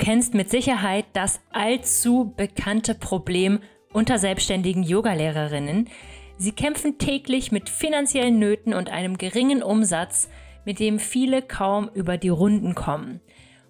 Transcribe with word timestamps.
Kennst 0.00 0.32
mit 0.32 0.48
Sicherheit 0.48 1.04
das 1.12 1.40
allzu 1.50 2.32
bekannte 2.34 2.94
Problem 2.94 3.60
unter 3.92 4.18
selbstständigen 4.18 4.82
Yogalehrerinnen. 4.82 5.90
Sie 6.38 6.52
kämpfen 6.52 6.96
täglich 6.96 7.52
mit 7.52 7.68
finanziellen 7.68 8.38
Nöten 8.38 8.72
und 8.72 8.88
einem 8.88 9.18
geringen 9.18 9.62
Umsatz, 9.62 10.30
mit 10.64 10.80
dem 10.80 10.98
viele 10.98 11.42
kaum 11.42 11.90
über 11.92 12.16
die 12.16 12.30
Runden 12.30 12.74
kommen. 12.74 13.20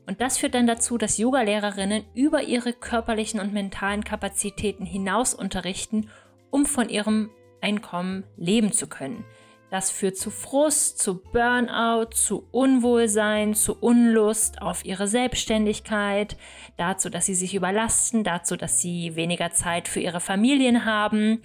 Und 0.06 0.20
das 0.20 0.38
führt 0.38 0.54
dann 0.54 0.68
dazu, 0.68 0.98
dass 0.98 1.18
Yogalehrerinnen 1.18 2.04
über 2.14 2.44
ihre 2.44 2.74
körperlichen 2.74 3.40
und 3.40 3.52
mentalen 3.52 4.04
Kapazitäten 4.04 4.86
hinaus 4.86 5.34
unterrichten, 5.34 6.10
um 6.50 6.64
von 6.64 6.88
ihrem 6.88 7.30
Einkommen 7.60 8.22
leben 8.36 8.70
zu 8.70 8.86
können. 8.86 9.24
Das 9.70 9.90
führt 9.90 10.16
zu 10.16 10.30
Frust, 10.30 10.98
zu 10.98 11.22
Burnout, 11.22 12.10
zu 12.12 12.48
Unwohlsein, 12.50 13.54
zu 13.54 13.76
Unlust 13.78 14.60
auf 14.60 14.84
ihre 14.84 15.06
Selbstständigkeit, 15.06 16.36
dazu, 16.76 17.08
dass 17.08 17.26
sie 17.26 17.36
sich 17.36 17.54
überlasten, 17.54 18.24
dazu, 18.24 18.56
dass 18.56 18.80
sie 18.80 19.14
weniger 19.14 19.52
Zeit 19.52 19.86
für 19.86 20.00
ihre 20.00 20.20
Familien 20.20 20.84
haben. 20.84 21.40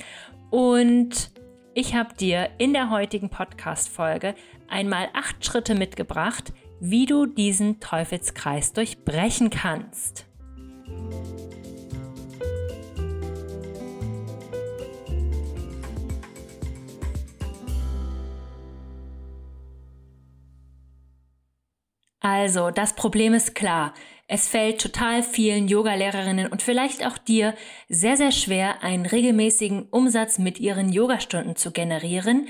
Und 0.50 1.32
ich 1.76 1.94
habe 1.94 2.16
dir 2.16 2.50
in 2.58 2.74
der 2.74 2.90
heutigen 2.90 3.30
Podcast-Folge 3.30 4.34
einmal 4.68 5.10
acht 5.14 5.46
Schritte 5.46 5.76
mitgebracht, 5.76 6.52
wie 6.80 7.06
du 7.06 7.28
diesen 7.28 7.80
Teufelskreis 7.80 8.74
durchbrechen 8.74 9.52
kannst. 9.52 10.26
Also, 22.28 22.72
das 22.72 22.96
Problem 22.96 23.36
ist 23.36 23.54
klar. 23.54 23.94
Es 24.28 24.48
fällt 24.48 24.82
total 24.82 25.22
vielen 25.22 25.68
Yogalehrerinnen 25.68 26.48
und 26.48 26.64
vielleicht 26.64 27.06
auch 27.06 27.20
dir 27.20 27.54
sehr, 27.88 28.18
sehr 28.18 28.32
schwer, 28.32 28.82
einen 28.82 29.06
regelmäßigen 29.06 29.90
Umsatz 29.90 30.40
mit 30.40 30.60
ihren 30.60 30.92
Yogastunden 30.92 31.56
zu 31.56 31.72
generieren. 31.72 32.48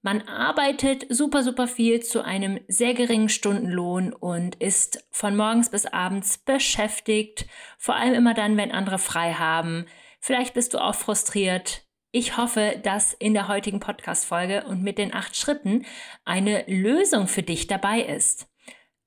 Man 0.00 0.22
arbeitet 0.28 1.06
super, 1.08 1.42
super 1.42 1.66
viel 1.66 1.98
zu 2.04 2.24
einem 2.24 2.60
sehr 2.68 2.94
geringen 2.94 3.28
Stundenlohn 3.28 4.12
und 4.12 4.54
ist 4.62 5.04
von 5.10 5.34
morgens 5.34 5.70
bis 5.70 5.86
abends 5.86 6.38
beschäftigt, 6.38 7.46
vor 7.78 7.96
allem 7.96 8.14
immer 8.14 8.34
dann, 8.34 8.56
wenn 8.56 8.70
andere 8.70 8.98
frei 8.98 9.32
haben. 9.32 9.86
Vielleicht 10.20 10.54
bist 10.54 10.72
du 10.72 10.78
auch 10.78 10.94
frustriert. 10.94 11.82
Ich 12.12 12.36
hoffe, 12.36 12.78
dass 12.84 13.12
in 13.12 13.34
der 13.34 13.48
heutigen 13.48 13.80
Podcast-Folge 13.80 14.66
und 14.68 14.84
mit 14.84 14.98
den 14.98 15.12
acht 15.12 15.36
Schritten 15.36 15.84
eine 16.24 16.62
Lösung 16.68 17.26
für 17.26 17.42
dich 17.42 17.66
dabei 17.66 18.02
ist. 18.02 18.49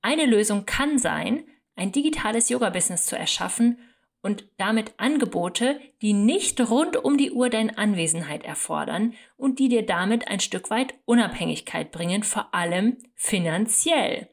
Eine 0.04 0.26
Lösung 0.26 0.66
kann 0.66 0.98
sein, 0.98 1.46
ein 1.76 1.90
digitales 1.90 2.50
Yoga-Business 2.50 3.06
zu 3.06 3.16
erschaffen 3.16 3.78
und 4.20 4.44
damit 4.58 4.92
Angebote, 4.98 5.80
die 6.02 6.12
nicht 6.12 6.60
rund 6.60 6.98
um 6.98 7.16
die 7.16 7.30
Uhr 7.30 7.48
deine 7.48 7.78
Anwesenheit 7.78 8.44
erfordern 8.44 9.14
und 9.38 9.58
die 9.58 9.70
dir 9.70 9.86
damit 9.86 10.28
ein 10.28 10.40
Stück 10.40 10.68
weit 10.68 10.92
Unabhängigkeit 11.06 11.90
bringen, 11.90 12.22
vor 12.22 12.54
allem 12.54 12.98
finanziell. 13.14 14.28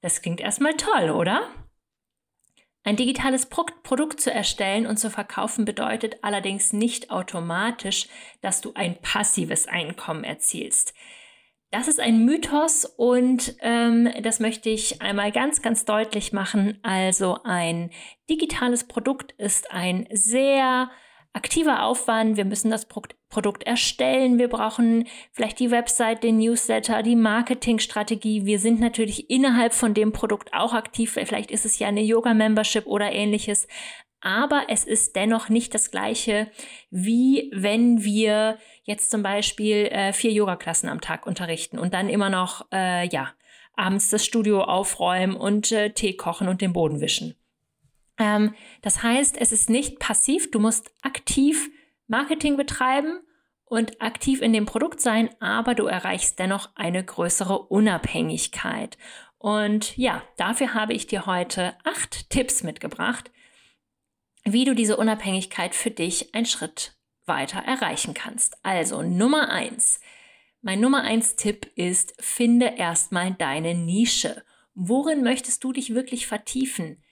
Das 0.00 0.22
klingt 0.22 0.40
erstmal 0.40 0.74
toll, 0.76 1.10
oder? 1.10 1.48
Ein 2.82 2.96
digitales 2.96 3.46
Pro 3.46 3.64
Produkt 3.84 4.20
zu 4.20 4.32
erstellen 4.32 4.88
und 4.88 4.96
zu 4.96 5.08
verkaufen 5.08 5.64
bedeutet 5.64 6.16
allerdings 6.22 6.72
nicht 6.72 7.12
automatisch, 7.12 8.08
dass 8.40 8.60
du 8.60 8.72
ein 8.74 9.00
passives 9.00 9.68
Einkommen 9.68 10.24
erzielst. 10.24 10.94
Das 11.72 11.88
ist 11.88 12.00
ein 12.00 12.26
Mythos 12.26 12.84
und 12.84 13.56
ähm, 13.60 14.06
das 14.22 14.40
möchte 14.40 14.68
ich 14.68 15.00
einmal 15.00 15.32
ganz, 15.32 15.62
ganz 15.62 15.86
deutlich 15.86 16.34
machen. 16.34 16.78
Also 16.82 17.38
ein 17.44 17.88
digitales 18.28 18.84
Produkt 18.84 19.32
ist 19.38 19.72
ein 19.72 20.06
sehr 20.12 20.90
aktiver 21.32 21.84
Aufwand. 21.84 22.36
Wir 22.36 22.44
müssen 22.44 22.70
das 22.70 22.84
Pro 22.86 23.00
Produkt 23.30 23.62
erstellen. 23.62 24.38
Wir 24.38 24.48
brauchen 24.48 25.08
vielleicht 25.32 25.58
die 25.60 25.70
Website, 25.70 26.22
den 26.22 26.36
Newsletter, 26.36 27.02
die 27.02 27.16
Marketingstrategie. 27.16 28.44
Wir 28.44 28.58
sind 28.58 28.78
natürlich 28.78 29.30
innerhalb 29.30 29.72
von 29.72 29.94
dem 29.94 30.12
Produkt 30.12 30.52
auch 30.52 30.74
aktiv. 30.74 31.12
Vielleicht 31.12 31.50
ist 31.50 31.64
es 31.64 31.78
ja 31.78 31.88
eine 31.88 32.02
Yoga-Membership 32.02 32.86
oder 32.86 33.10
ähnliches. 33.10 33.66
Aber 34.22 34.66
es 34.68 34.84
ist 34.84 35.16
dennoch 35.16 35.48
nicht 35.48 35.74
das 35.74 35.90
gleiche, 35.90 36.48
wie 36.90 37.50
wenn 37.52 38.04
wir 38.04 38.56
jetzt 38.84 39.10
zum 39.10 39.22
Beispiel 39.22 39.86
äh, 39.86 40.12
vier 40.12 40.30
Yoga-Klassen 40.30 40.88
am 40.88 41.00
Tag 41.00 41.26
unterrichten 41.26 41.78
und 41.78 41.92
dann 41.92 42.08
immer 42.08 42.30
noch, 42.30 42.66
äh, 42.72 43.08
ja, 43.08 43.32
abends 43.74 44.10
das 44.10 44.24
Studio 44.24 44.62
aufräumen 44.62 45.34
und 45.34 45.72
äh, 45.72 45.90
Tee 45.90 46.14
kochen 46.14 46.46
und 46.46 46.60
den 46.60 46.72
Boden 46.72 47.00
wischen. 47.00 47.34
Ähm, 48.16 48.54
das 48.80 49.02
heißt, 49.02 49.36
es 49.36 49.50
ist 49.50 49.68
nicht 49.68 49.98
passiv, 49.98 50.52
du 50.52 50.60
musst 50.60 50.92
aktiv 51.02 51.70
Marketing 52.06 52.56
betreiben 52.56 53.20
und 53.64 54.00
aktiv 54.00 54.40
in 54.40 54.52
dem 54.52 54.66
Produkt 54.66 55.00
sein, 55.00 55.30
aber 55.40 55.74
du 55.74 55.86
erreichst 55.86 56.38
dennoch 56.38 56.70
eine 56.76 57.02
größere 57.04 57.58
Unabhängigkeit. 57.58 58.98
Und 59.38 59.96
ja, 59.96 60.22
dafür 60.36 60.74
habe 60.74 60.92
ich 60.92 61.08
dir 61.08 61.26
heute 61.26 61.74
acht 61.82 62.30
Tipps 62.30 62.62
mitgebracht, 62.62 63.32
wie 64.44 64.64
du 64.64 64.74
diese 64.74 64.96
Unabhängigkeit 64.96 65.74
für 65.74 65.90
dich 65.90 66.34
einen 66.34 66.46
Schritt 66.46 66.96
weiter 67.26 67.60
erreichen 67.60 68.14
kannst. 68.14 68.56
Also 68.62 69.02
Nummer 69.02 69.50
eins. 69.50 70.00
Mein 70.60 70.80
Nummer 70.80 71.02
eins 71.02 71.36
Tipp 71.36 71.70
ist, 71.76 72.14
finde 72.20 72.74
erstmal 72.76 73.32
deine 73.32 73.74
Nische. 73.74 74.44
Worin 74.74 75.22
möchtest 75.22 75.62
du 75.64 75.72
dich 75.72 75.94
wirklich 75.94 76.26
vertiefen? 76.26 77.02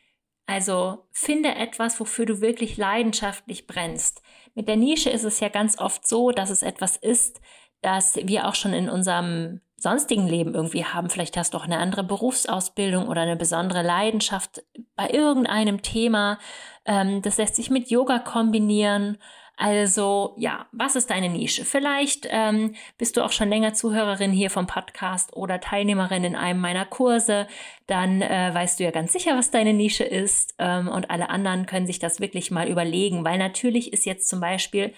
Also 0.47 1.07
finde 1.13 1.55
etwas, 1.55 2.01
wofür 2.01 2.27
du 2.27 2.41
wirklich 2.41 2.77
leidenschaftlich 2.77 3.67
brennst. 3.67 4.23
Mit 4.55 4.67
der 4.67 4.77
Nische 4.77 5.11
ist 5.11 5.25
es 5.25 5.41
ja 5.41 5.49
ganz 5.49 5.79
oft 5.79 6.07
so, 6.09 6.33
dass 6.33 6.51
es 6.51 6.63
etwas 6.63 6.97
ist, 6.97 7.41
das 7.83 8.17
wir 8.17 8.49
auch 8.49 8.55
schon 8.55 8.73
in 8.73 8.89
unserem 8.89 9.61
sonstigen 9.81 10.27
Leben 10.27 10.55
irgendwie 10.55 10.85
haben. 10.85 11.11
Vielleicht 11.11 11.37
hast 11.37 11.55
du 11.55 11.59
auch 11.59 11.65
eine 11.65 11.79
andere 11.79 12.05
Berufsausbildung 12.05 13.09
oder 13.09 13.23
eine 13.23 13.37
besondere 13.37 13.83
Leidenschaft 13.83 14.63
bei 14.97 15.11
irgendeinem 15.11 15.83
Thema. 15.83 16.39
Ähm, 16.85 17.23
das 17.23 17.39
lässt 17.39 17.57
sich 17.57 17.71
mit 17.71 17.91
Yoga 17.91 18.19
kombinieren 18.19 19.19
also 19.61 20.33
ja, 20.39 20.67
was 20.73 20.97
ist 20.97 21.11
deine 21.11 21.29
Nische? 21.29 21.67
Vielleicht 21.67 22.27
ähm, 22.31 22.75
bist 22.97 23.19
du 23.19 23.23
auch 23.23 23.31
schon 23.31 23.51
länger 23.51 23.75
Zuhörerin 23.75 24.33
hier 24.33 24.49
vom 24.49 24.67
Podcast 24.67 25.37
oder 25.37 25.61
Teilnehmerin 25.61 26.25
in 26.25 26.35
einem 26.35 26.61
meiner 26.61 26.87
Kurse. 26.87 27.47
Dann 27.87 28.23
äh, 28.23 28.55
weißt 28.55 28.81
du 28.81 28.85
ja 28.85 28.91
ganz 28.91 29.13
sicher, 29.13 29.37
was 29.37 29.51
deine 29.51 29.75
Nische 29.75 30.05
ist. 30.05 30.55
Ähm, 30.59 30.89
und 30.89 31.11
alle 31.11 31.29
anderen 31.29 31.67
können 31.67 31.87
sich 31.87 31.99
das 31.99 32.21
wirklich 32.21 32.51
mal 32.51 32.71
überlegen, 32.71 33.23
weil 33.23 33.37
natürlich 33.37 33.93
ist 33.93 34.07
jetzt 34.07 34.31
zum 34.31 34.41
Beispiel 34.41 34.95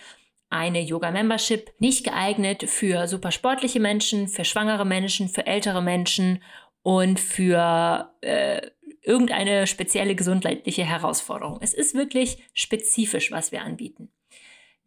eine 0.53 0.81
Yoga-Membership 0.81 1.73
nicht 1.79 2.05
geeignet 2.05 2.69
für 2.69 3.09
super 3.09 3.33
sportliche 3.33 3.81
Menschen, 3.81 4.29
für 4.29 4.45
schwangere 4.45 4.85
Menschen, 4.85 5.29
für 5.29 5.47
ältere 5.47 5.83
Menschen 5.83 6.43
und 6.83 7.19
für 7.19 8.13
äh, 8.21 8.61
irgendeine 9.03 9.67
spezielle 9.67 10.15
gesundheitliche 10.15 10.85
Herausforderung. 10.85 11.59
Es 11.61 11.75
ist 11.75 11.95
wirklich 11.95 12.39
spezifisch, 12.53 13.33
was 13.33 13.51
wir 13.51 13.63
anbieten. 13.63 14.13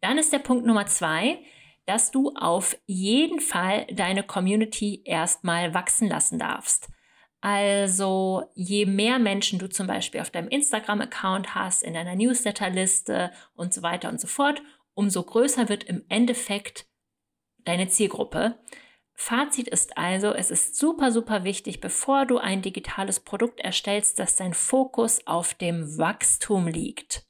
Dann 0.00 0.18
ist 0.18 0.32
der 0.32 0.38
Punkt 0.38 0.66
Nummer 0.66 0.86
zwei, 0.86 1.38
dass 1.84 2.10
du 2.10 2.32
auf 2.34 2.76
jeden 2.86 3.40
Fall 3.40 3.86
deine 3.92 4.22
Community 4.22 5.02
erstmal 5.04 5.74
wachsen 5.74 6.08
lassen 6.08 6.38
darfst. 6.38 6.88
Also 7.40 8.50
je 8.54 8.86
mehr 8.86 9.18
Menschen 9.18 9.58
du 9.58 9.68
zum 9.68 9.86
Beispiel 9.86 10.20
auf 10.20 10.30
deinem 10.30 10.48
Instagram-Account 10.48 11.54
hast, 11.54 11.82
in 11.82 11.94
deiner 11.94 12.16
Newsletterliste 12.16 13.30
und 13.54 13.72
so 13.72 13.82
weiter 13.82 14.08
und 14.08 14.20
so 14.20 14.26
fort, 14.26 14.62
umso 14.96 15.22
größer 15.22 15.68
wird 15.68 15.84
im 15.84 16.04
Endeffekt 16.08 16.86
deine 17.58 17.88
Zielgruppe. 17.88 18.58
Fazit 19.14 19.68
ist 19.68 19.96
also, 19.96 20.32
es 20.32 20.50
ist 20.50 20.76
super, 20.76 21.12
super 21.12 21.44
wichtig, 21.44 21.80
bevor 21.80 22.26
du 22.26 22.38
ein 22.38 22.62
digitales 22.62 23.20
Produkt 23.20 23.60
erstellst, 23.60 24.18
dass 24.18 24.36
dein 24.36 24.54
Fokus 24.54 25.26
auf 25.26 25.54
dem 25.54 25.98
Wachstum 25.98 26.66
liegt. 26.66 27.26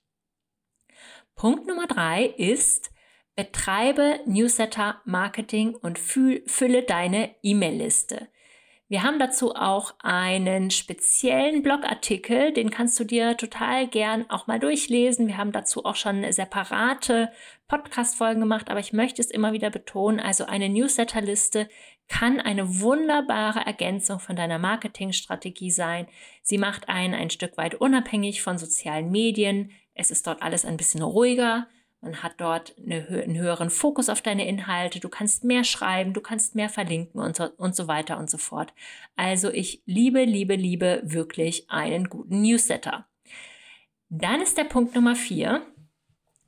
Punkt 1.34 1.66
Nummer 1.66 1.86
drei 1.86 2.24
ist, 2.24 2.90
betreibe 3.34 4.20
Newsletter 4.26 5.00
Marketing 5.04 5.74
und 5.74 5.98
fülle 5.98 6.82
deine 6.82 7.36
E-Mail-Liste. 7.42 8.28
Wir 8.88 9.02
haben 9.02 9.18
dazu 9.18 9.56
auch 9.56 9.94
einen 9.98 10.70
speziellen 10.70 11.62
Blogartikel, 11.62 12.52
den 12.52 12.70
kannst 12.70 12.98
du 13.00 13.04
dir 13.04 13.36
total 13.36 13.88
gern 13.88 14.30
auch 14.30 14.46
mal 14.46 14.60
durchlesen. 14.60 15.26
Wir 15.26 15.38
haben 15.38 15.50
dazu 15.50 15.84
auch 15.84 15.96
schon 15.96 16.30
separate 16.32 17.32
Podcast-Folgen 17.66 18.40
gemacht, 18.40 18.70
aber 18.70 18.78
ich 18.78 18.92
möchte 18.92 19.20
es 19.20 19.32
immer 19.32 19.52
wieder 19.52 19.70
betonen. 19.70 20.20
Also 20.20 20.44
eine 20.44 20.68
Newsletterliste 20.68 21.68
kann 22.06 22.40
eine 22.40 22.80
wunderbare 22.80 23.66
Ergänzung 23.66 24.20
von 24.20 24.36
deiner 24.36 24.60
Marketingstrategie 24.60 25.72
sein. 25.72 26.06
Sie 26.42 26.56
macht 26.56 26.88
einen 26.88 27.14
ein 27.14 27.30
Stück 27.30 27.56
weit 27.56 27.74
unabhängig 27.74 28.40
von 28.40 28.56
sozialen 28.56 29.10
Medien, 29.10 29.72
es 29.94 30.10
ist 30.10 30.26
dort 30.26 30.42
alles 30.42 30.64
ein 30.64 30.76
bisschen 30.76 31.02
ruhiger. 31.02 31.66
Man 32.06 32.22
hat 32.22 32.34
dort 32.40 32.76
eine, 32.78 33.04
einen 33.08 33.36
höheren 33.36 33.68
Fokus 33.68 34.08
auf 34.08 34.22
deine 34.22 34.46
Inhalte. 34.46 35.00
Du 35.00 35.08
kannst 35.08 35.42
mehr 35.42 35.64
schreiben, 35.64 36.12
du 36.12 36.20
kannst 36.20 36.54
mehr 36.54 36.68
verlinken 36.68 37.20
und 37.20 37.34
so, 37.34 37.48
und 37.56 37.74
so 37.74 37.88
weiter 37.88 38.16
und 38.18 38.30
so 38.30 38.38
fort. 38.38 38.72
Also 39.16 39.50
ich 39.50 39.82
liebe, 39.86 40.22
liebe, 40.22 40.54
liebe 40.54 41.00
wirklich 41.02 41.68
einen 41.68 42.08
guten 42.08 42.42
Newsletter. 42.42 43.06
Dann 44.08 44.40
ist 44.40 44.56
der 44.56 44.64
Punkt 44.64 44.94
Nummer 44.94 45.16
vier. 45.16 45.66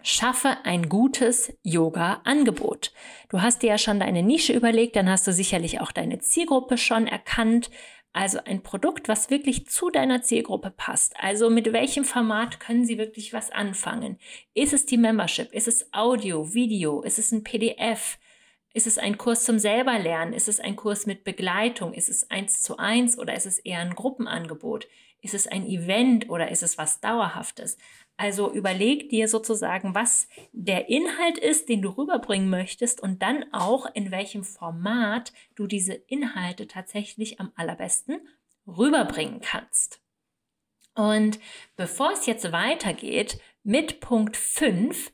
Schaffe 0.01 0.59
ein 0.63 0.89
gutes 0.89 1.53
Yoga-Angebot. 1.65 2.93
Du 3.29 3.43
hast 3.43 3.65
dir 3.65 3.71
ja 3.71 3.79
schon 3.79 3.99
deine 3.99 4.23
Nische 4.23 4.53
überlegt, 4.53 4.95
dann 4.95 5.11
hast 5.11 5.27
du 5.27 5.33
sicherlich 5.33 5.81
auch 5.81 5.91
deine 5.91 6.21
Zielgruppe 6.21 6.79
schon 6.79 7.09
erkannt. 7.09 7.69
Also 8.13 8.39
ein 8.45 8.63
Produkt, 8.63 9.09
was 9.09 9.31
wirklich 9.31 9.67
zu 9.67 9.91
deiner 9.91 10.23
Zielgruppe 10.23 10.71
passt. 10.71 11.15
Also 11.19 11.51
mit 11.51 11.73
welchem 11.73 12.05
Format 12.05 12.59
können 12.59 12.85
sie 12.85 12.99
wirklich 12.99 13.33
was 13.33 13.51
anfangen? 13.51 14.19
Ist 14.55 14.73
es 14.73 14.87
die 14.87 14.97
Membership? 14.97 15.53
Ist 15.53 15.69
es 15.69 15.93
Audio, 15.93 16.55
Video? 16.55 17.03
Ist 17.03 17.19
es 17.19 17.33
ein 17.33 17.45
PDF? 17.45 18.19
Ist 18.73 18.87
es 18.87 18.99
ein 18.99 19.19
Kurs 19.19 19.45
zum 19.45 19.59
selberlernen? 19.59 20.35
Ist 20.35 20.49
es 20.49 20.61
ein 20.61 20.77
Kurs 20.77 21.07
mit 21.07 21.25
Begleitung? 21.25 21.93
Ist 21.95 22.09
es 22.09 22.31
eins 22.31 22.63
zu 22.63 22.77
eins 22.79 23.19
oder 23.19 23.35
ist 23.35 23.47
es 23.47 23.59
eher 23.59 23.81
ein 23.81 23.95
Gruppenangebot? 23.95 24.89
Ist 25.21 25.35
es 25.35 25.47
ein 25.47 25.67
Event 25.67 26.31
oder 26.31 26.51
ist 26.51 26.63
es 26.63 26.79
was 26.79 27.01
Dauerhaftes? 27.01 27.77
Also 28.19 28.53
überleg 28.53 29.11
dir 29.11 29.29
sozusagen, 29.29 29.95
was 29.95 30.29
der 30.53 30.89
Inhalt 30.89 31.39
ist, 31.39 31.69
den 31.69 31.83
du 31.83 31.91
rüberbringen 31.91 32.51
möchtest 32.51 33.01
und 33.01 33.23
dann 33.23 33.45
auch 33.53 33.87
in 33.95 34.11
welchem 34.11 34.43
Format 34.43 35.33
du 35.55 35.69
diese 35.69 35.95
Inhalte 35.95 36.67
tatsächlich 36.67 37.39
am 37.39 37.53
allerbesten 37.55 38.21
rüberbringen 38.67 39.41
kannst. 39.41 40.01
Und 40.97 41.39
bevor 41.77 42.11
es 42.11 42.27
jetzt 42.27 42.51
weitergeht 42.51 43.39
mit 43.63 44.01
Punkt 44.01 44.37
5, 44.37 45.13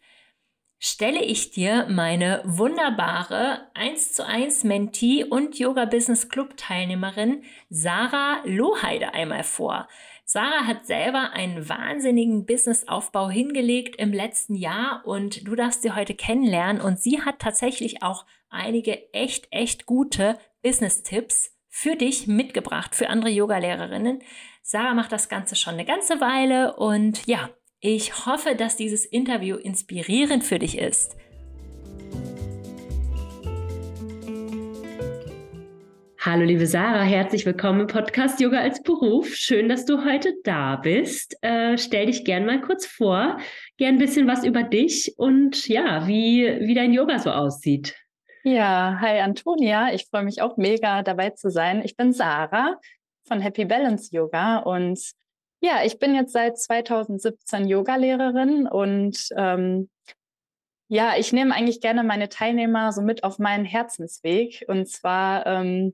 stelle 0.79 1.23
ich 1.23 1.51
dir 1.51 1.87
meine 1.91 2.41
wunderbare 2.45 3.71
1 3.75 4.15
zu 4.15 4.27
1 4.27 4.65
Mentee 4.65 5.25
und 5.25 5.59
Yoga 5.59 5.85
Business 5.85 6.31
Club 6.31 6.57
Teilnehmerin 6.57 7.43
Sarah 7.69 8.41
Loheide 8.47 9.13
einmal 9.13 9.45
vor. 9.45 9.89
Sarah 10.27 10.67
hat 10.67 10.87
selber 10.87 11.33
einen 11.33 11.69
wahnsinnigen 11.69 12.47
Businessaufbau 12.47 13.29
hingelegt 13.29 13.97
im 13.97 14.13
letzten 14.13 14.55
Jahr 14.55 15.03
und 15.05 15.47
du 15.47 15.55
darfst 15.55 15.83
sie 15.83 15.93
heute 15.93 16.15
kennenlernen 16.15 16.81
und 16.81 16.99
sie 16.99 17.21
hat 17.21 17.41
tatsächlich 17.41 18.03
auch 18.03 18.25
einige 18.49 19.13
echt, 19.13 19.49
echt 19.51 19.85
gute 19.85 20.39
Business-Tipps 20.63 21.53
für 21.69 21.97
dich 21.97 22.27
mitgebracht, 22.27 22.95
für 22.95 23.11
andere 23.11 23.31
Yogalehrerinnen. 23.31 24.23
Sarah 24.63 24.95
macht 24.95 25.13
das 25.13 25.29
Ganze 25.29 25.57
schon 25.57 25.75
eine 25.75 25.85
ganze 25.85 26.21
Weile 26.23 26.77
und 26.77 27.27
ja, 27.27 27.51
ich 27.81 28.25
hoffe, 28.25 28.55
dass 28.55 28.77
dieses 28.77 29.05
Interview 29.05 29.57
inspirierend 29.57 30.43
für 30.43 30.59
dich 30.59 30.79
ist. 30.79 31.17
Hallo 36.27 36.43
liebe 36.43 36.67
Sarah, 36.67 37.03
herzlich 37.03 37.45
willkommen 37.45 37.81
im 37.81 37.87
Podcast 37.87 38.41
Yoga 38.41 38.59
als 38.59 38.83
Beruf. 38.83 39.35
Schön, 39.35 39.69
dass 39.69 39.85
du 39.85 40.07
heute 40.07 40.33
da 40.43 40.77
bist. 40.77 41.37
Äh, 41.43 41.77
stell 41.77 42.07
dich 42.07 42.25
gern 42.25 42.47
mal 42.47 42.63
kurz 42.63 42.87
vor, 42.87 43.37
gern 43.77 43.97
ein 43.97 43.99
bisschen 43.99 44.27
was 44.27 44.43
über 44.43 44.63
dich 44.63 45.13
und 45.19 45.69
ja, 45.69 46.07
wie, 46.07 46.61
wie 46.63 46.73
dein 46.73 46.95
Yoga 46.95 47.19
so 47.19 47.31
aussieht. 47.31 47.95
Ja, 48.43 48.97
hi 49.03 49.21
Antonia, 49.21 49.93
ich 49.93 50.07
freue 50.07 50.25
mich 50.25 50.41
auch 50.41 50.57
mega 50.57 51.03
dabei 51.03 51.29
zu 51.29 51.51
sein. 51.51 51.83
Ich 51.85 51.95
bin 51.95 52.15
Sarah 52.15 52.81
von 53.29 53.43
Happy 53.43 53.67
Balance 53.67 54.09
Yoga 54.11 54.61
und 54.61 54.99
ja, 55.61 55.85
ich 55.85 55.99
bin 55.99 56.15
jetzt 56.15 56.33
seit 56.33 56.57
2017 56.57 57.69
Yogalehrerin 57.69 58.67
und 58.67 59.29
ähm, 59.37 59.91
ja, 60.89 61.19
ich 61.19 61.35
nehme 61.35 61.55
eigentlich 61.55 61.83
gerne 61.83 62.03
meine 62.03 62.31
Teilnehmer 62.31 62.93
so 62.93 63.03
mit 63.03 63.25
auf 63.25 63.39
meinen 63.39 63.67
Herzensweg. 63.67 64.65
Und 64.69 64.89
zwar 64.89 65.47
ähm, 65.47 65.93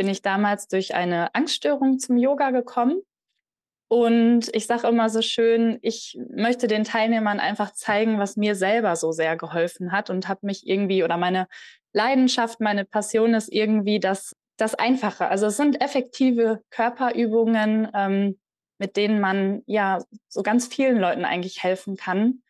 bin 0.00 0.08
ich 0.08 0.22
damals 0.22 0.66
durch 0.66 0.94
eine 0.94 1.34
Angststörung 1.34 1.98
zum 1.98 2.16
Yoga 2.16 2.52
gekommen. 2.52 3.02
Und 3.86 4.48
ich 4.54 4.66
sage 4.66 4.88
immer 4.88 5.10
so 5.10 5.20
schön, 5.20 5.78
ich 5.82 6.18
möchte 6.34 6.68
den 6.68 6.84
Teilnehmern 6.84 7.38
einfach 7.38 7.74
zeigen, 7.74 8.18
was 8.18 8.38
mir 8.38 8.54
selber 8.54 8.96
so 8.96 9.12
sehr 9.12 9.36
geholfen 9.36 9.92
hat 9.92 10.08
und 10.08 10.26
habe 10.26 10.46
mich 10.46 10.66
irgendwie 10.66 11.04
oder 11.04 11.18
meine 11.18 11.48
Leidenschaft, 11.92 12.60
meine 12.60 12.86
Passion 12.86 13.34
ist 13.34 13.52
irgendwie 13.52 14.00
das, 14.00 14.34
das 14.56 14.74
Einfache. 14.74 15.28
Also 15.28 15.48
es 15.48 15.58
sind 15.58 15.82
effektive 15.82 16.62
Körperübungen, 16.70 17.90
ähm, 17.92 18.40
mit 18.78 18.96
denen 18.96 19.20
man 19.20 19.60
ja 19.66 20.02
so 20.28 20.42
ganz 20.42 20.66
vielen 20.66 20.96
Leuten 20.96 21.26
eigentlich 21.26 21.62
helfen 21.62 21.98
kann. 21.98 22.40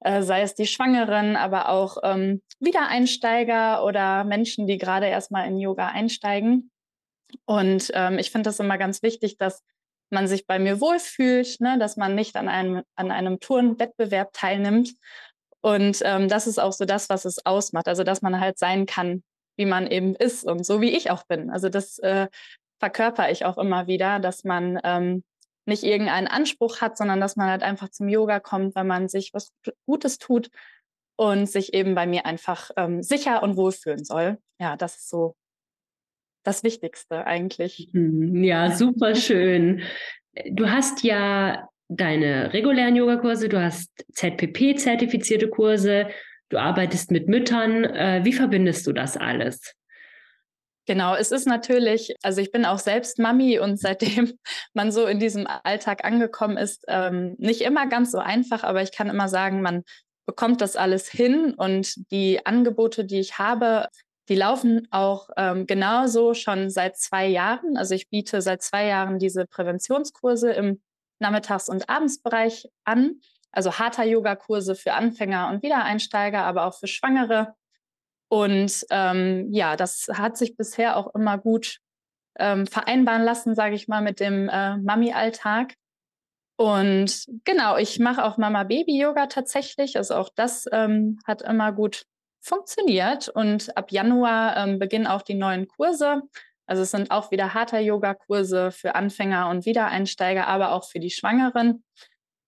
Äh, 0.00 0.22
sei 0.22 0.42
es 0.42 0.56
die 0.56 0.66
Schwangeren, 0.66 1.36
aber 1.36 1.68
auch 1.68 1.98
ähm, 2.02 2.42
Wiedereinsteiger 2.58 3.84
oder 3.84 4.24
Menschen, 4.24 4.66
die 4.66 4.76
gerade 4.76 5.06
erstmal 5.06 5.46
in 5.46 5.56
Yoga 5.56 5.86
einsteigen. 5.86 6.72
Und 7.44 7.90
ähm, 7.94 8.18
ich 8.18 8.30
finde 8.30 8.48
das 8.48 8.60
immer 8.60 8.78
ganz 8.78 9.02
wichtig, 9.02 9.36
dass 9.38 9.62
man 10.10 10.28
sich 10.28 10.46
bei 10.46 10.58
mir 10.58 10.80
wohlfühlt, 10.80 11.60
ne? 11.60 11.78
dass 11.78 11.96
man 11.96 12.14
nicht 12.14 12.36
an 12.36 12.48
einem, 12.48 12.82
an 12.94 13.10
einem 13.10 13.40
Turnwettbewerb 13.40 14.32
teilnimmt. 14.32 14.94
Und 15.60 16.00
ähm, 16.04 16.28
das 16.28 16.46
ist 16.46 16.58
auch 16.58 16.72
so 16.72 16.84
das, 16.84 17.08
was 17.08 17.24
es 17.24 17.44
ausmacht. 17.44 17.88
Also, 17.88 18.04
dass 18.04 18.22
man 18.22 18.38
halt 18.40 18.58
sein 18.58 18.86
kann, 18.86 19.24
wie 19.56 19.66
man 19.66 19.86
eben 19.88 20.14
ist 20.14 20.44
und 20.44 20.64
so 20.64 20.80
wie 20.80 20.94
ich 20.94 21.10
auch 21.10 21.24
bin. 21.24 21.50
Also, 21.50 21.68
das 21.68 21.98
äh, 21.98 22.28
verkörper 22.78 23.30
ich 23.30 23.44
auch 23.44 23.58
immer 23.58 23.86
wieder, 23.86 24.20
dass 24.20 24.44
man 24.44 24.78
ähm, 24.84 25.24
nicht 25.66 25.82
irgendeinen 25.82 26.28
Anspruch 26.28 26.80
hat, 26.80 26.96
sondern 26.96 27.20
dass 27.20 27.36
man 27.36 27.48
halt 27.48 27.62
einfach 27.62 27.88
zum 27.88 28.08
Yoga 28.08 28.38
kommt, 28.38 28.76
wenn 28.76 28.86
man 28.86 29.08
sich 29.08 29.34
was 29.34 29.52
Gutes 29.86 30.18
tut 30.18 30.50
und 31.16 31.46
sich 31.46 31.74
eben 31.74 31.94
bei 31.94 32.06
mir 32.06 32.26
einfach 32.26 32.70
ähm, 32.76 33.02
sicher 33.02 33.42
und 33.42 33.56
wohlfühlen 33.56 34.04
soll. 34.04 34.38
Ja, 34.60 34.76
das 34.76 34.96
ist 34.96 35.08
so 35.08 35.34
das 36.46 36.62
Wichtigste 36.62 37.26
eigentlich. 37.26 37.88
Mhm. 37.92 38.42
Ja, 38.44 38.70
super 38.70 39.14
schön. 39.14 39.82
Du 40.50 40.70
hast 40.70 41.02
ja 41.02 41.68
deine 41.88 42.52
regulären 42.52 42.96
Yogakurse, 42.96 43.48
du 43.48 43.62
hast 43.62 43.90
ZPP-zertifizierte 44.12 45.48
Kurse, 45.48 46.08
du 46.48 46.58
arbeitest 46.58 47.10
mit 47.10 47.28
Müttern. 47.28 47.84
Äh, 47.84 48.20
wie 48.24 48.32
verbindest 48.32 48.86
du 48.86 48.92
das 48.92 49.16
alles? 49.16 49.74
Genau, 50.86 51.16
es 51.16 51.32
ist 51.32 51.46
natürlich, 51.46 52.14
also 52.22 52.40
ich 52.40 52.52
bin 52.52 52.64
auch 52.64 52.78
selbst 52.78 53.18
Mami 53.18 53.58
und 53.58 53.78
seitdem 53.78 54.32
man 54.74 54.92
so 54.92 55.06
in 55.06 55.18
diesem 55.18 55.46
Alltag 55.64 56.04
angekommen 56.04 56.56
ist, 56.56 56.84
ähm, 56.86 57.34
nicht 57.38 57.62
immer 57.62 57.88
ganz 57.88 58.12
so 58.12 58.18
einfach, 58.18 58.62
aber 58.62 58.82
ich 58.82 58.92
kann 58.92 59.10
immer 59.10 59.28
sagen, 59.28 59.62
man 59.62 59.82
bekommt 60.26 60.60
das 60.60 60.76
alles 60.76 61.08
hin 61.08 61.54
und 61.56 62.10
die 62.10 62.44
Angebote, 62.44 63.04
die 63.04 63.20
ich 63.20 63.38
habe, 63.38 63.88
die 64.28 64.34
laufen 64.34 64.88
auch 64.90 65.30
ähm, 65.36 65.66
genauso 65.66 66.34
schon 66.34 66.70
seit 66.70 66.96
zwei 66.96 67.26
Jahren. 67.26 67.76
Also 67.76 67.94
ich 67.94 68.08
biete 68.08 68.42
seit 68.42 68.62
zwei 68.62 68.86
Jahren 68.86 69.18
diese 69.18 69.46
Präventionskurse 69.46 70.52
im 70.52 70.80
Nachmittags- 71.18 71.68
und 71.68 71.88
Abendsbereich 71.88 72.68
an. 72.84 73.20
Also 73.52 73.78
Hatha-Yoga-Kurse 73.78 74.74
für 74.74 74.92
Anfänger 74.92 75.48
und 75.48 75.62
Wiedereinsteiger, 75.62 76.44
aber 76.44 76.66
auch 76.66 76.74
für 76.74 76.86
Schwangere 76.88 77.54
und 78.28 78.84
ähm, 78.90 79.48
ja, 79.52 79.76
das 79.76 80.08
hat 80.12 80.36
sich 80.36 80.56
bisher 80.56 80.96
auch 80.96 81.14
immer 81.14 81.38
gut 81.38 81.78
ähm, 82.38 82.66
vereinbaren 82.66 83.22
lassen, 83.22 83.54
sage 83.54 83.74
ich 83.74 83.88
mal, 83.88 84.02
mit 84.02 84.20
dem 84.20 84.48
äh, 84.48 84.76
Mami-Alltag. 84.78 85.74
Und 86.58 87.26
genau, 87.44 87.76
ich 87.76 87.98
mache 87.98 88.24
auch 88.24 88.36
Mama-Baby-Yoga 88.36 89.26
tatsächlich. 89.26 89.96
Also 89.96 90.14
auch 90.14 90.30
das 90.34 90.66
ähm, 90.72 91.18
hat 91.26 91.42
immer 91.42 91.72
gut 91.72 92.04
funktioniert. 92.46 93.28
Und 93.28 93.76
ab 93.76 93.90
Januar 93.90 94.56
ähm, 94.56 94.78
beginnen 94.78 95.06
auch 95.06 95.22
die 95.22 95.34
neuen 95.34 95.68
Kurse. 95.68 96.22
Also 96.66 96.82
es 96.82 96.90
sind 96.90 97.10
auch 97.10 97.30
wieder 97.30 97.54
harter 97.54 97.78
Yoga-Kurse 97.78 98.72
für 98.72 98.94
Anfänger 98.94 99.48
und 99.48 99.66
Wiedereinsteiger, 99.66 100.46
aber 100.46 100.72
auch 100.72 100.88
für 100.88 100.98
die 100.98 101.10
Schwangeren. 101.10 101.84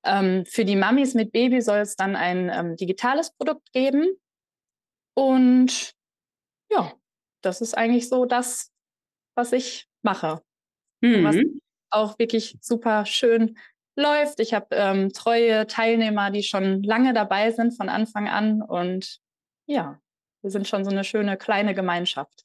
Ähm, 0.04 0.44
für 0.46 0.64
die 0.64 0.76
Mamis 0.76 1.14
mit 1.14 1.32
Baby 1.32 1.60
soll 1.60 1.78
es 1.78 1.96
dann 1.96 2.16
ein 2.16 2.50
ähm, 2.52 2.76
digitales 2.76 3.32
Produkt 3.32 3.72
geben. 3.72 4.16
Und 5.14 5.92
ja, 6.70 6.92
das 7.42 7.60
ist 7.60 7.76
eigentlich 7.76 8.08
so 8.08 8.24
das, 8.24 8.70
was 9.36 9.52
ich 9.52 9.88
mache. 10.02 10.42
Mhm. 11.00 11.24
Was 11.24 11.36
auch 11.90 12.18
wirklich 12.18 12.56
super 12.60 13.06
schön 13.06 13.56
läuft. 13.96 14.40
Ich 14.40 14.54
habe 14.54 14.68
ähm, 14.72 15.12
treue 15.12 15.66
Teilnehmer, 15.66 16.30
die 16.30 16.42
schon 16.42 16.82
lange 16.82 17.14
dabei 17.14 17.50
sind 17.50 17.76
von 17.76 17.88
Anfang 17.88 18.28
an. 18.28 18.62
Und 18.62 19.20
ja, 19.68 20.00
wir 20.42 20.50
sind 20.50 20.66
schon 20.66 20.84
so 20.84 20.90
eine 20.90 21.04
schöne 21.04 21.36
kleine 21.36 21.74
Gemeinschaft. 21.74 22.42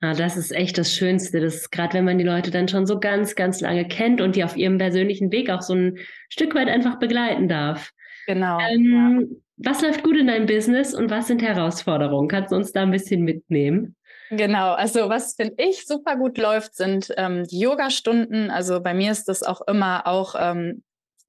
Ah, 0.00 0.14
das 0.14 0.36
ist 0.36 0.52
echt 0.52 0.76
das 0.76 0.92
Schönste. 0.94 1.40
Das 1.40 1.54
ist 1.54 1.70
gerade, 1.70 1.94
wenn 1.94 2.04
man 2.04 2.18
die 2.18 2.24
Leute 2.24 2.50
dann 2.50 2.68
schon 2.68 2.86
so 2.86 2.98
ganz, 2.98 3.34
ganz 3.34 3.60
lange 3.60 3.86
kennt 3.86 4.20
und 4.20 4.36
die 4.36 4.44
auf 4.44 4.56
ihrem 4.56 4.78
persönlichen 4.78 5.30
Weg 5.30 5.50
auch 5.50 5.62
so 5.62 5.74
ein 5.74 5.98
Stück 6.28 6.54
weit 6.54 6.68
einfach 6.68 6.98
begleiten 6.98 7.48
darf. 7.48 7.90
Genau. 8.26 8.58
Ähm, 8.60 9.20
ja. 9.20 9.36
Was 9.56 9.82
läuft 9.82 10.02
gut 10.02 10.16
in 10.16 10.26
deinem 10.26 10.46
Business 10.46 10.94
und 10.94 11.10
was 11.10 11.28
sind 11.28 11.40
Herausforderungen? 11.42 12.28
Kannst 12.28 12.50
du 12.50 12.56
uns 12.56 12.72
da 12.72 12.82
ein 12.82 12.90
bisschen 12.90 13.22
mitnehmen? 13.22 13.96
Genau, 14.30 14.72
also 14.72 15.08
was 15.08 15.34
finde 15.34 15.54
ich 15.58 15.86
super 15.86 16.16
gut 16.16 16.38
läuft, 16.38 16.74
sind 16.74 17.12
ähm, 17.16 17.44
die 17.44 17.60
Yoga-Stunden. 17.60 18.50
Also 18.50 18.80
bei 18.80 18.94
mir 18.94 19.12
ist 19.12 19.28
das 19.28 19.42
auch 19.42 19.60
immer 19.68 20.06
auch, 20.06 20.34
ähm, 20.38 20.82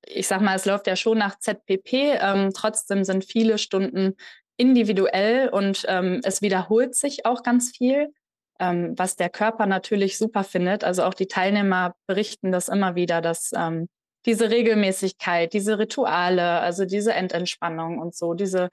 ich 0.06 0.28
sag 0.28 0.42
mal, 0.42 0.56
es 0.56 0.66
läuft 0.66 0.88
ja 0.88 0.96
schon 0.96 1.18
nach 1.18 1.38
ZPP. 1.38 2.18
Ähm, 2.20 2.52
trotzdem 2.54 3.04
sind 3.04 3.26
viele 3.26 3.58
Stunden 3.58 4.16
individuell 4.58 5.50
und 5.50 5.86
ähm, 5.88 6.22
es 6.24 6.42
wiederholt 6.42 6.96
sich 6.96 7.26
auch 7.26 7.44
ganz 7.44 7.76
viel, 7.76 8.14
ähm, 8.60 8.94
was 8.98 9.16
der 9.16 9.30
Körper 9.30 9.66
natürlich 9.66 10.18
super 10.18 10.44
findet. 10.44 10.84
Also 10.84 11.04
auch 11.04 11.14
die 11.14 11.28
Teilnehmer 11.28 11.96
berichten 12.08 12.52
das 12.52 12.70
immer 12.70 12.96
wieder, 12.96 13.22
dass 13.22 13.52
ähm, 13.56 13.88
diese 14.26 14.50
Regelmäßigkeit, 14.50 15.54
diese 15.54 15.78
Rituale, 15.78 16.60
also 16.60 16.86
diese 16.86 17.14
Endentspannung 17.14 18.00
und 18.00 18.16
so, 18.16 18.34
diese, 18.34 18.70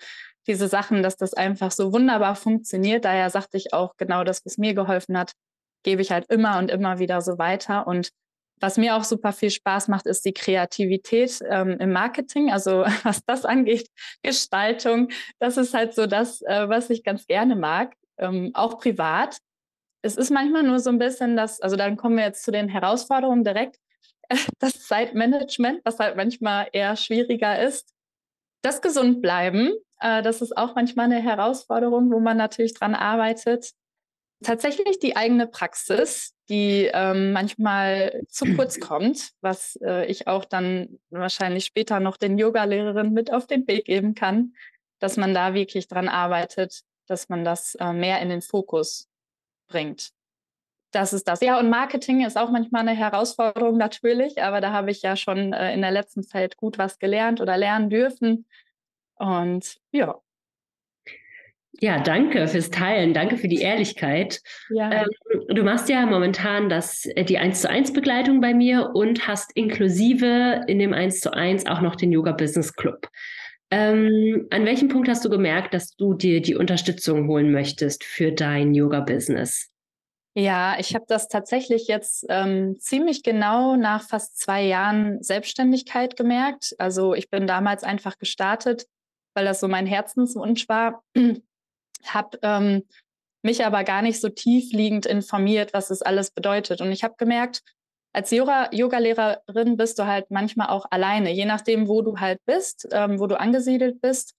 diese 0.46 0.68
Sachen, 0.68 1.02
dass 1.02 1.16
das 1.16 1.34
einfach 1.34 1.70
so 1.70 1.92
wunderbar 1.92 2.36
funktioniert. 2.36 3.04
Daher 3.04 3.28
sagte 3.30 3.56
ich 3.56 3.72
auch 3.72 3.96
genau 3.96 4.24
das, 4.24 4.44
was 4.46 4.56
mir 4.58 4.74
geholfen 4.74 5.16
hat, 5.18 5.32
gebe 5.82 6.00
ich 6.00 6.10
halt 6.10 6.26
immer 6.30 6.58
und 6.58 6.70
immer 6.70 6.98
wieder 6.98 7.20
so 7.20 7.38
weiter. 7.38 7.86
Und 7.86 8.10
was 8.62 8.78
mir 8.78 8.96
auch 8.96 9.02
super 9.02 9.32
viel 9.32 9.50
Spaß 9.50 9.88
macht, 9.88 10.06
ist 10.06 10.24
die 10.24 10.32
Kreativität 10.32 11.40
ähm, 11.50 11.76
im 11.80 11.92
Marketing. 11.92 12.52
Also 12.52 12.84
was 13.02 13.24
das 13.26 13.44
angeht, 13.44 13.88
Gestaltung, 14.22 15.08
das 15.40 15.56
ist 15.56 15.74
halt 15.74 15.94
so 15.94 16.06
das, 16.06 16.42
äh, 16.42 16.68
was 16.68 16.88
ich 16.88 17.02
ganz 17.02 17.26
gerne 17.26 17.56
mag, 17.56 17.94
ähm, 18.18 18.52
auch 18.54 18.78
privat. 18.78 19.38
Es 20.02 20.16
ist 20.16 20.30
manchmal 20.30 20.62
nur 20.62 20.78
so 20.78 20.90
ein 20.90 20.98
bisschen 20.98 21.36
das, 21.36 21.60
also 21.60 21.76
dann 21.76 21.96
kommen 21.96 22.16
wir 22.16 22.24
jetzt 22.24 22.44
zu 22.44 22.52
den 22.52 22.68
Herausforderungen 22.68 23.44
direkt. 23.44 23.76
Das 24.60 24.86
Zeitmanagement, 24.86 25.80
was 25.84 25.98
halt 25.98 26.16
manchmal 26.16 26.68
eher 26.72 26.96
schwieriger 26.96 27.60
ist. 27.60 27.92
Das 28.62 28.80
Gesundbleiben, 28.80 29.74
äh, 29.98 30.22
das 30.22 30.40
ist 30.40 30.56
auch 30.56 30.74
manchmal 30.76 31.06
eine 31.06 31.20
Herausforderung, 31.20 32.12
wo 32.12 32.20
man 32.20 32.36
natürlich 32.36 32.74
dran 32.74 32.94
arbeitet. 32.94 33.72
Tatsächlich 34.42 34.98
die 34.98 35.16
eigene 35.16 35.46
Praxis, 35.46 36.34
die 36.48 36.90
ähm, 36.92 37.32
manchmal 37.32 38.22
zu 38.28 38.44
kurz 38.56 38.80
kommt, 38.80 39.32
was 39.40 39.76
äh, 39.82 40.06
ich 40.06 40.26
auch 40.26 40.44
dann 40.44 41.00
wahrscheinlich 41.10 41.64
später 41.64 42.00
noch 42.00 42.16
den 42.16 42.38
Yoga-Lehrerinnen 42.38 43.12
mit 43.12 43.32
auf 43.32 43.46
den 43.46 43.66
Weg 43.66 43.86
geben 43.86 44.14
kann, 44.14 44.54
dass 44.98 45.16
man 45.16 45.34
da 45.34 45.54
wirklich 45.54 45.88
dran 45.88 46.08
arbeitet, 46.08 46.82
dass 47.06 47.28
man 47.28 47.44
das 47.44 47.74
äh, 47.76 47.92
mehr 47.92 48.20
in 48.20 48.28
den 48.28 48.42
Fokus 48.42 49.08
bringt. 49.68 50.12
Das 50.92 51.14
ist 51.14 51.26
das. 51.26 51.40
Ja, 51.40 51.58
und 51.58 51.70
Marketing 51.70 52.24
ist 52.24 52.36
auch 52.36 52.50
manchmal 52.50 52.82
eine 52.82 52.94
Herausforderung 52.94 53.78
natürlich, 53.78 54.42
aber 54.42 54.60
da 54.60 54.72
habe 54.72 54.90
ich 54.90 55.00
ja 55.00 55.16
schon 55.16 55.54
äh, 55.54 55.72
in 55.72 55.80
der 55.80 55.90
letzten 55.90 56.22
Zeit 56.22 56.56
gut 56.58 56.76
was 56.76 56.98
gelernt 56.98 57.40
oder 57.40 57.56
lernen 57.56 57.88
dürfen. 57.88 58.46
Und 59.14 59.78
ja. 59.90 60.20
Ja, 61.80 62.00
danke 62.00 62.46
fürs 62.48 62.70
Teilen, 62.70 63.14
danke 63.14 63.36
für 63.38 63.48
die 63.48 63.60
Ehrlichkeit. 63.60 64.40
Ja. 64.70 64.92
Ähm, 64.92 65.08
du 65.48 65.64
machst 65.64 65.88
ja 65.88 66.04
momentan 66.06 66.68
das, 66.68 67.06
äh, 67.06 67.24
die 67.24 67.38
1 67.38 67.62
zu 67.62 67.70
1 67.70 67.92
Begleitung 67.92 68.40
bei 68.40 68.54
mir 68.54 68.90
und 68.94 69.26
hast 69.26 69.50
inklusive 69.56 70.64
in 70.66 70.78
dem 70.78 70.92
1 70.92 71.20
zu 71.20 71.32
1 71.32 71.66
auch 71.66 71.80
noch 71.80 71.96
den 71.96 72.12
Yoga 72.12 72.32
Business 72.32 72.74
Club. 72.74 73.08
Ähm, 73.72 74.48
an 74.50 74.66
welchem 74.66 74.88
Punkt 74.88 75.08
hast 75.08 75.24
du 75.24 75.30
gemerkt, 75.30 75.72
dass 75.72 75.96
du 75.96 76.12
dir 76.12 76.42
die 76.42 76.54
Unterstützung 76.54 77.26
holen 77.26 77.50
möchtest 77.50 78.04
für 78.04 78.30
dein 78.30 78.74
Yoga-Business? 78.74 79.70
Ja, 80.34 80.76
ich 80.78 80.94
habe 80.94 81.06
das 81.08 81.28
tatsächlich 81.28 81.88
jetzt 81.88 82.26
ähm, 82.28 82.76
ziemlich 82.78 83.22
genau 83.22 83.76
nach 83.76 84.02
fast 84.06 84.38
zwei 84.38 84.62
Jahren 84.62 85.22
Selbstständigkeit 85.22 86.18
gemerkt. 86.18 86.74
Also 86.76 87.14
ich 87.14 87.30
bin 87.30 87.46
damals 87.46 87.82
einfach 87.82 88.18
gestartet, 88.18 88.84
weil 89.34 89.46
das 89.46 89.60
so 89.60 89.68
mein 89.68 89.86
Herzenswunsch 89.86 90.68
war, 90.68 91.02
habe 92.06 92.38
ähm, 92.42 92.82
mich 93.42 93.64
aber 93.64 93.84
gar 93.84 94.02
nicht 94.02 94.20
so 94.20 94.28
tiefliegend 94.28 95.06
informiert, 95.06 95.72
was 95.72 95.90
es 95.90 96.02
alles 96.02 96.30
bedeutet. 96.30 96.80
Und 96.80 96.92
ich 96.92 97.04
habe 97.04 97.14
gemerkt, 97.18 97.62
als 98.12 98.30
Yoga-Lehrerin 98.30 99.76
bist 99.76 99.98
du 99.98 100.06
halt 100.06 100.30
manchmal 100.30 100.68
auch 100.68 100.86
alleine, 100.90 101.30
je 101.32 101.46
nachdem, 101.46 101.88
wo 101.88 102.02
du 102.02 102.18
halt 102.18 102.40
bist, 102.44 102.86
ähm, 102.92 103.18
wo 103.18 103.26
du 103.26 103.40
angesiedelt 103.40 104.00
bist. 104.00 104.34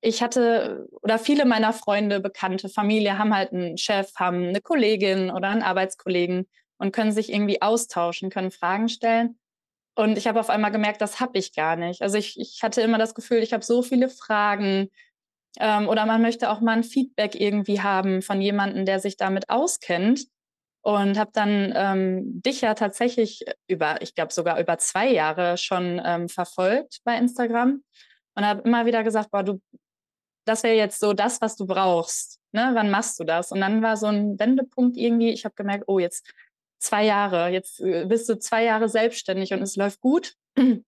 Ich 0.00 0.22
hatte 0.22 0.86
oder 1.00 1.18
viele 1.18 1.46
meiner 1.46 1.72
Freunde, 1.72 2.20
Bekannte, 2.20 2.68
Familie 2.68 3.16
haben 3.16 3.34
halt 3.34 3.52
einen 3.52 3.78
Chef, 3.78 4.12
haben 4.16 4.48
eine 4.48 4.60
Kollegin 4.60 5.30
oder 5.30 5.48
einen 5.48 5.62
Arbeitskollegen 5.62 6.46
und 6.78 6.92
können 6.92 7.12
sich 7.12 7.32
irgendwie 7.32 7.62
austauschen, 7.62 8.30
können 8.30 8.50
Fragen 8.50 8.88
stellen. 8.88 9.38
Und 9.94 10.18
ich 10.18 10.26
habe 10.26 10.40
auf 10.40 10.50
einmal 10.50 10.72
gemerkt, 10.72 11.00
das 11.00 11.20
habe 11.20 11.38
ich 11.38 11.54
gar 11.54 11.76
nicht. 11.76 12.02
Also 12.02 12.18
ich, 12.18 12.38
ich 12.38 12.62
hatte 12.62 12.82
immer 12.82 12.98
das 12.98 13.14
Gefühl, 13.14 13.38
ich 13.38 13.52
habe 13.52 13.64
so 13.64 13.80
viele 13.82 14.08
Fragen. 14.08 14.90
Ähm, 15.58 15.88
oder 15.88 16.06
man 16.06 16.22
möchte 16.22 16.50
auch 16.50 16.60
mal 16.60 16.72
ein 16.72 16.84
Feedback 16.84 17.34
irgendwie 17.34 17.80
haben 17.80 18.22
von 18.22 18.40
jemandem, 18.40 18.86
der 18.86 19.00
sich 19.00 19.16
damit 19.16 19.50
auskennt 19.50 20.26
und 20.82 21.18
habe 21.18 21.30
dann 21.32 21.72
ähm, 21.74 22.42
dich 22.42 22.60
ja 22.60 22.74
tatsächlich 22.74 23.44
über, 23.68 24.02
ich 24.02 24.14
glaube 24.14 24.32
sogar 24.32 24.60
über 24.60 24.78
zwei 24.78 25.08
Jahre 25.08 25.56
schon 25.56 26.00
ähm, 26.04 26.28
verfolgt 26.28 27.00
bei 27.04 27.16
Instagram 27.16 27.82
und 28.34 28.44
habe 28.46 28.62
immer 28.62 28.84
wieder 28.84 29.02
gesagt, 29.02 29.30
boah, 29.30 29.42
du, 29.42 29.60
das 30.44 30.62
wäre 30.62 30.74
jetzt 30.74 31.00
so 31.00 31.12
das, 31.12 31.40
was 31.40 31.56
du 31.56 31.66
brauchst. 31.66 32.40
Ne? 32.52 32.70
Wann 32.74 32.90
machst 32.90 33.18
du 33.18 33.24
das? 33.24 33.50
Und 33.50 33.60
dann 33.60 33.82
war 33.82 33.96
so 33.96 34.06
ein 34.06 34.38
Wendepunkt 34.38 34.96
irgendwie. 34.96 35.30
Ich 35.30 35.44
habe 35.44 35.54
gemerkt, 35.54 35.84
oh, 35.86 35.98
jetzt 35.98 36.30
zwei 36.78 37.04
Jahre, 37.04 37.48
jetzt 37.48 37.80
äh, 37.80 38.04
bist 38.04 38.28
du 38.28 38.38
zwei 38.38 38.64
Jahre 38.64 38.88
selbstständig 38.88 39.52
und 39.54 39.62
es 39.62 39.76
läuft 39.76 40.00
gut 40.00 40.34
in 40.56 40.84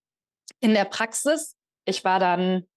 der 0.61 0.85
Praxis. 0.85 1.55
Ich 1.85 2.03
war 2.03 2.19
dann 2.19 2.67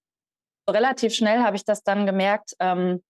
relativ 0.71 1.13
schnell, 1.13 1.43
habe 1.43 1.55
ich 1.55 1.65
das 1.65 1.83
dann 1.83 2.05
gemerkt. 2.05 2.55
Ähm, 2.59 3.01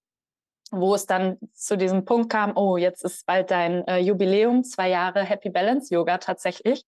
wo 0.72 0.96
es 0.96 1.06
dann 1.06 1.38
zu 1.54 1.78
diesem 1.78 2.06
Punkt 2.06 2.32
kam, 2.32 2.56
oh, 2.56 2.78
jetzt 2.78 3.04
ist 3.04 3.26
bald 3.26 3.52
dein 3.52 3.86
äh, 3.88 4.00
Jubiläum, 4.00 4.64
zwei 4.64 4.90
Jahre 4.90 5.22
Happy 5.24 5.50
Balance 5.50 5.94
Yoga 5.94 6.18
tatsächlich. 6.18 6.86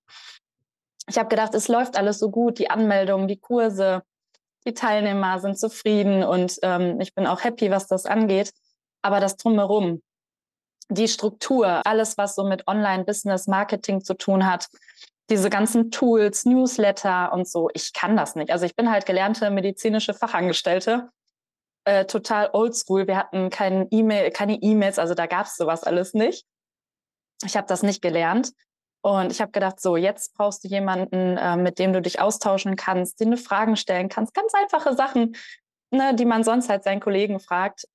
Ich 1.09 1.17
habe 1.17 1.27
gedacht, 1.27 1.53
es 1.53 1.67
läuft 1.67 1.97
alles 1.97 2.17
so 2.17 2.31
gut, 2.31 2.59
die 2.59 2.69
Anmeldungen, 2.69 3.27
die 3.27 3.39
Kurse, 3.39 4.03
die 4.65 4.73
Teilnehmer 4.73 5.39
sind 5.39 5.59
zufrieden 5.59 6.23
und 6.23 6.57
ähm, 6.63 7.01
ich 7.01 7.13
bin 7.13 7.27
auch 7.27 7.43
happy, 7.43 7.69
was 7.71 7.87
das 7.87 8.05
angeht. 8.05 8.53
Aber 9.01 9.19
das 9.19 9.35
drumherum, 9.35 10.01
die 10.87 11.09
Struktur, 11.09 11.85
alles, 11.85 12.17
was 12.17 12.35
so 12.35 12.45
mit 12.45 12.65
Online-Business, 12.67 13.47
Marketing 13.47 14.01
zu 14.01 14.13
tun 14.13 14.49
hat, 14.49 14.69
diese 15.29 15.49
ganzen 15.49 15.91
Tools, 15.91 16.45
Newsletter 16.45 17.31
und 17.33 17.47
so, 17.47 17.69
ich 17.73 17.93
kann 17.93 18.17
das 18.17 18.35
nicht. 18.35 18.51
Also 18.51 18.65
ich 18.65 18.75
bin 18.75 18.91
halt 18.91 19.05
gelernte 19.05 19.49
medizinische 19.49 20.13
Fachangestellte 20.13 21.09
äh, 21.85 22.05
total 22.05 22.49
oldschool. 22.53 23.07
Wir 23.07 23.17
hatten 23.17 23.49
kein 23.49 23.87
E-Mail, 23.91 24.31
keine 24.31 24.55
E-Mails, 24.55 24.99
also 24.99 25.13
da 25.13 25.25
gab 25.25 25.45
es 25.45 25.55
sowas 25.55 25.83
alles 25.83 26.13
nicht. 26.13 26.45
Ich 27.45 27.57
habe 27.57 27.67
das 27.67 27.83
nicht 27.83 28.01
gelernt. 28.01 28.51
Und 29.01 29.33
ich 29.33 29.41
habe 29.41 29.51
gedacht, 29.51 29.81
so, 29.81 29.97
jetzt 29.97 30.33
brauchst 30.33 30.63
du 30.63 30.69
jemanden, 30.69 31.37
äh, 31.37 31.57
mit 31.57 31.77
dem 31.77 31.91
du 31.91 32.01
dich 32.01 32.21
austauschen 32.21 32.77
kannst, 32.77 33.19
den 33.19 33.31
du 33.31 33.37
Fragen 33.37 33.75
stellen 33.75 34.07
kannst. 34.07 34.33
Ganz 34.33 34.53
einfache 34.53 34.95
Sachen, 34.95 35.35
ne, 35.91 36.15
die 36.15 36.23
man 36.23 36.45
sonst 36.45 36.69
halt 36.69 36.85
seinen 36.85 37.01
Kollegen 37.01 37.41
fragt. 37.41 37.85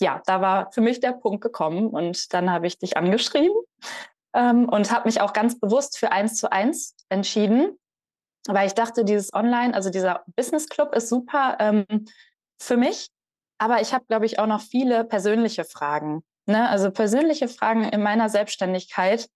Ja, 0.00 0.22
da 0.24 0.40
war 0.40 0.72
für 0.72 0.80
mich 0.80 1.00
der 1.00 1.12
Punkt 1.12 1.42
gekommen 1.42 1.88
und 1.88 2.32
dann 2.32 2.50
habe 2.50 2.66
ich 2.66 2.78
dich 2.78 2.96
angeschrieben 2.96 3.54
ähm, 4.34 4.68
und 4.68 4.90
habe 4.90 5.08
mich 5.08 5.20
auch 5.20 5.32
ganz 5.32 5.58
bewusst 5.58 5.98
für 5.98 6.12
eins 6.12 6.36
zu 6.36 6.50
eins 6.52 6.94
entschieden, 7.08 7.78
weil 8.46 8.66
ich 8.66 8.74
dachte, 8.74 9.04
dieses 9.04 9.32
Online, 9.32 9.74
also 9.74 9.90
dieser 9.90 10.24
Business 10.36 10.68
Club 10.68 10.94
ist 10.94 11.08
super 11.08 11.56
ähm, 11.60 11.86
für 12.60 12.76
mich, 12.76 13.08
aber 13.58 13.80
ich 13.80 13.94
habe, 13.94 14.04
glaube 14.06 14.26
ich, 14.26 14.38
auch 14.38 14.46
noch 14.46 14.60
viele 14.60 15.04
persönliche 15.04 15.64
Fragen. 15.64 16.22
Ne? 16.46 16.68
Also 16.68 16.90
persönliche 16.90 17.48
Fragen 17.48 17.84
in 17.84 18.02
meiner 18.02 18.28
Selbstständigkeit. 18.28 19.28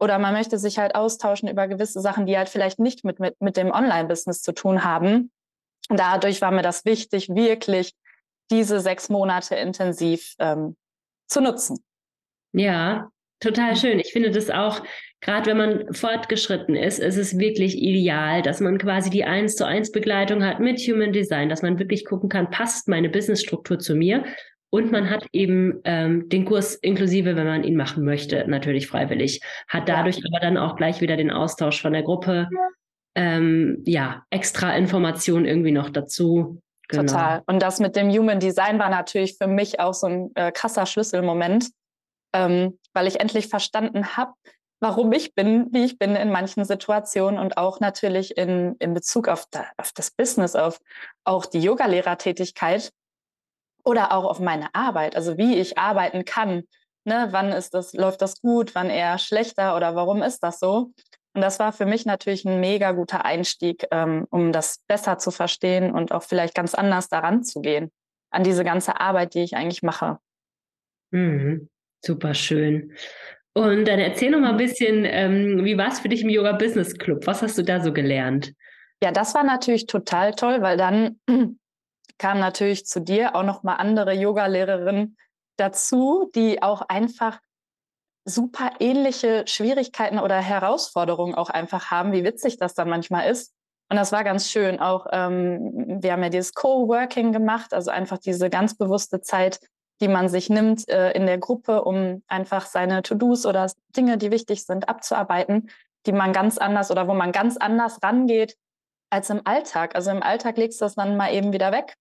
Oder 0.00 0.18
man 0.18 0.32
möchte 0.32 0.58
sich 0.58 0.78
halt 0.78 0.94
austauschen 0.94 1.48
über 1.48 1.66
gewisse 1.66 2.00
Sachen, 2.00 2.26
die 2.26 2.36
halt 2.36 2.48
vielleicht 2.48 2.78
nicht 2.78 3.04
mit, 3.04 3.18
mit, 3.18 3.40
mit 3.40 3.56
dem 3.56 3.70
Online-Business 3.72 4.42
zu 4.42 4.52
tun 4.52 4.84
haben. 4.84 5.32
Und 5.88 5.98
dadurch 5.98 6.40
war 6.40 6.50
mir 6.50 6.62
das 6.62 6.84
wichtig, 6.84 7.28
wirklich 7.28 7.94
diese 8.50 8.80
sechs 8.80 9.08
Monate 9.08 9.56
intensiv 9.56 10.34
ähm, 10.38 10.76
zu 11.26 11.40
nutzen. 11.40 11.84
Ja, 12.52 13.10
total 13.40 13.76
schön. 13.76 14.00
Ich 14.00 14.12
finde 14.12 14.30
das 14.30 14.50
auch 14.50 14.82
gerade 15.20 15.50
wenn 15.50 15.56
man 15.56 15.94
fortgeschritten 15.94 16.76
ist, 16.76 16.98
ist 16.98 17.16
es 17.16 17.38
wirklich 17.38 17.76
ideal, 17.76 18.42
dass 18.42 18.60
man 18.60 18.78
quasi 18.78 19.10
die 19.10 19.24
eins 19.24 19.56
zu 19.56 19.66
eins 19.66 19.90
Begleitung 19.90 20.44
hat 20.44 20.60
mit 20.60 20.78
Human 20.80 21.12
Design, 21.12 21.48
dass 21.48 21.62
man 21.62 21.78
wirklich 21.78 22.04
gucken 22.04 22.28
kann, 22.28 22.50
passt 22.50 22.88
meine 22.88 23.08
Businessstruktur 23.08 23.78
zu 23.78 23.94
mir 23.94 24.24
und 24.70 24.92
man 24.92 25.10
hat 25.10 25.26
eben 25.32 25.80
ähm, 25.84 26.28
den 26.28 26.44
Kurs 26.44 26.74
inklusive, 26.74 27.36
wenn 27.36 27.46
man 27.46 27.64
ihn 27.64 27.76
machen 27.76 28.04
möchte, 28.04 28.44
natürlich 28.48 28.86
freiwillig. 28.86 29.40
Hat 29.66 29.88
dadurch 29.88 30.16
ja. 30.16 30.24
aber 30.30 30.40
dann 30.40 30.58
auch 30.58 30.76
gleich 30.76 31.00
wieder 31.00 31.16
den 31.16 31.30
Austausch 31.30 31.80
von 31.80 31.94
der 31.94 32.02
Gruppe. 32.02 32.48
Ähm, 33.14 33.82
ja, 33.86 34.24
extra 34.30 34.76
Informationen 34.76 35.46
irgendwie 35.46 35.72
noch 35.72 35.88
dazu. 35.88 36.60
Genau. 36.88 37.02
Total. 37.02 37.42
Und 37.46 37.62
das 37.62 37.80
mit 37.80 37.96
dem 37.96 38.10
Human 38.10 38.40
Design 38.40 38.78
war 38.78 38.90
natürlich 38.90 39.36
für 39.38 39.46
mich 39.46 39.80
auch 39.80 39.94
so 39.94 40.06
ein 40.06 40.30
äh, 40.34 40.52
krasser 40.52 40.86
Schlüsselmoment, 40.86 41.70
ähm, 42.34 42.78
weil 42.98 43.06
ich 43.06 43.20
endlich 43.20 43.46
verstanden 43.46 44.16
habe, 44.16 44.32
warum 44.80 45.12
ich 45.12 45.32
bin, 45.32 45.68
wie 45.70 45.84
ich 45.84 46.00
bin 46.00 46.16
in 46.16 46.32
manchen 46.32 46.64
Situationen 46.64 47.38
und 47.38 47.56
auch 47.56 47.78
natürlich 47.78 48.36
in, 48.36 48.74
in 48.80 48.92
Bezug 48.92 49.28
auf, 49.28 49.46
da, 49.52 49.66
auf 49.76 49.92
das 49.92 50.10
Business, 50.10 50.56
auf 50.56 50.80
auch 51.22 51.46
die 51.46 51.60
Yogalehrertätigkeit 51.60 52.90
oder 53.84 54.10
auch 54.10 54.24
auf 54.24 54.40
meine 54.40 54.74
Arbeit, 54.74 55.14
also 55.14 55.38
wie 55.38 55.58
ich 55.58 55.78
arbeiten 55.78 56.24
kann. 56.24 56.64
Ne, 57.04 57.28
wann 57.30 57.52
ist 57.52 57.72
das, 57.72 57.92
läuft 57.92 58.20
das 58.20 58.40
gut, 58.40 58.74
wann 58.74 58.90
eher 58.90 59.18
schlechter 59.18 59.76
oder 59.76 59.94
warum 59.94 60.20
ist 60.20 60.40
das 60.40 60.58
so? 60.58 60.90
Und 61.34 61.42
das 61.42 61.60
war 61.60 61.72
für 61.72 61.86
mich 61.86 62.04
natürlich 62.04 62.44
ein 62.44 62.58
mega 62.58 62.90
guter 62.90 63.24
Einstieg, 63.24 63.86
ähm, 63.92 64.26
um 64.30 64.50
das 64.50 64.82
besser 64.88 65.18
zu 65.18 65.30
verstehen 65.30 65.92
und 65.92 66.10
auch 66.10 66.24
vielleicht 66.24 66.56
ganz 66.56 66.74
anders 66.74 67.08
daran 67.08 67.44
zu 67.44 67.60
gehen, 67.60 67.92
an 68.30 68.42
diese 68.42 68.64
ganze 68.64 69.00
Arbeit, 69.00 69.34
die 69.34 69.44
ich 69.44 69.54
eigentlich 69.54 69.84
mache. 69.84 70.18
Mhm. 71.12 71.68
Super 72.04 72.34
schön. 72.34 72.92
Und 73.54 73.88
dann 73.88 73.98
erzähl 73.98 74.30
noch 74.30 74.40
mal 74.40 74.50
ein 74.50 74.56
bisschen, 74.56 75.04
ähm, 75.04 75.64
wie 75.64 75.76
war 75.76 75.88
es 75.88 76.00
für 76.00 76.08
dich 76.08 76.22
im 76.22 76.28
Yoga 76.28 76.52
Business 76.52 76.96
Club? 76.96 77.26
Was 77.26 77.42
hast 77.42 77.58
du 77.58 77.62
da 77.62 77.80
so 77.80 77.92
gelernt? 77.92 78.52
Ja, 79.02 79.10
das 79.10 79.34
war 79.34 79.44
natürlich 79.44 79.86
total 79.86 80.34
toll, 80.34 80.62
weil 80.62 80.76
dann 80.76 81.20
kamen 82.18 82.40
natürlich 82.40 82.86
zu 82.86 83.00
dir 83.00 83.34
auch 83.34 83.42
noch 83.42 83.62
mal 83.62 83.74
andere 83.74 84.12
Yoga-Lehrerinnen 84.12 85.16
dazu, 85.56 86.30
die 86.34 86.62
auch 86.62 86.82
einfach 86.82 87.40
super 88.24 88.72
ähnliche 88.78 89.44
Schwierigkeiten 89.46 90.18
oder 90.18 90.36
Herausforderungen 90.36 91.34
auch 91.34 91.50
einfach 91.50 91.90
haben, 91.90 92.12
wie 92.12 92.24
witzig 92.24 92.58
das 92.58 92.74
dann 92.74 92.88
manchmal 92.88 93.30
ist. 93.30 93.54
Und 93.90 93.96
das 93.96 94.12
war 94.12 94.22
ganz 94.22 94.50
schön. 94.50 94.78
Auch 94.80 95.06
ähm, 95.10 95.98
wir 96.02 96.12
haben 96.12 96.22
ja 96.22 96.28
dieses 96.28 96.52
Co-Working 96.52 97.32
gemacht, 97.32 97.72
also 97.72 97.90
einfach 97.90 98.18
diese 98.18 98.50
ganz 98.50 98.76
bewusste 98.76 99.20
Zeit, 99.20 99.60
die 100.00 100.08
man 100.08 100.28
sich 100.28 100.48
nimmt 100.48 100.88
äh, 100.88 101.12
in 101.12 101.26
der 101.26 101.38
Gruppe, 101.38 101.82
um 101.82 102.22
einfach 102.28 102.66
seine 102.66 103.02
To-Dos 103.02 103.46
oder 103.46 103.70
Dinge, 103.96 104.18
die 104.18 104.30
wichtig 104.30 104.64
sind, 104.64 104.88
abzuarbeiten, 104.88 105.70
die 106.06 106.12
man 106.12 106.32
ganz 106.32 106.58
anders 106.58 106.90
oder 106.90 107.08
wo 107.08 107.14
man 107.14 107.32
ganz 107.32 107.56
anders 107.56 108.02
rangeht 108.02 108.56
als 109.10 109.30
im 109.30 109.42
Alltag. 109.44 109.94
Also 109.94 110.10
im 110.10 110.22
Alltag 110.22 110.56
legst 110.56 110.80
du 110.80 110.84
das 110.84 110.94
dann 110.94 111.16
mal 111.16 111.32
eben 111.32 111.52
wieder 111.52 111.72
weg, 111.72 111.94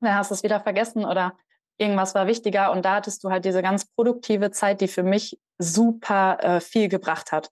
dann 0.00 0.14
hast 0.14 0.30
du 0.30 0.34
es 0.34 0.42
wieder 0.42 0.60
vergessen 0.60 1.04
oder 1.04 1.36
irgendwas 1.78 2.14
war 2.14 2.26
wichtiger 2.26 2.72
und 2.72 2.84
da 2.84 2.96
hattest 2.96 3.22
du 3.24 3.30
halt 3.30 3.44
diese 3.44 3.62
ganz 3.62 3.86
produktive 3.86 4.50
Zeit, 4.50 4.80
die 4.80 4.88
für 4.88 5.02
mich 5.02 5.38
super 5.58 6.38
äh, 6.40 6.60
viel 6.60 6.88
gebracht 6.88 7.32
hat. 7.32 7.50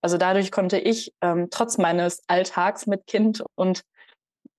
Also 0.00 0.18
dadurch 0.18 0.52
konnte 0.52 0.78
ich 0.78 1.12
ähm, 1.22 1.48
trotz 1.50 1.78
meines 1.78 2.22
Alltags 2.28 2.86
mit 2.86 3.06
Kind 3.06 3.42
und 3.54 3.82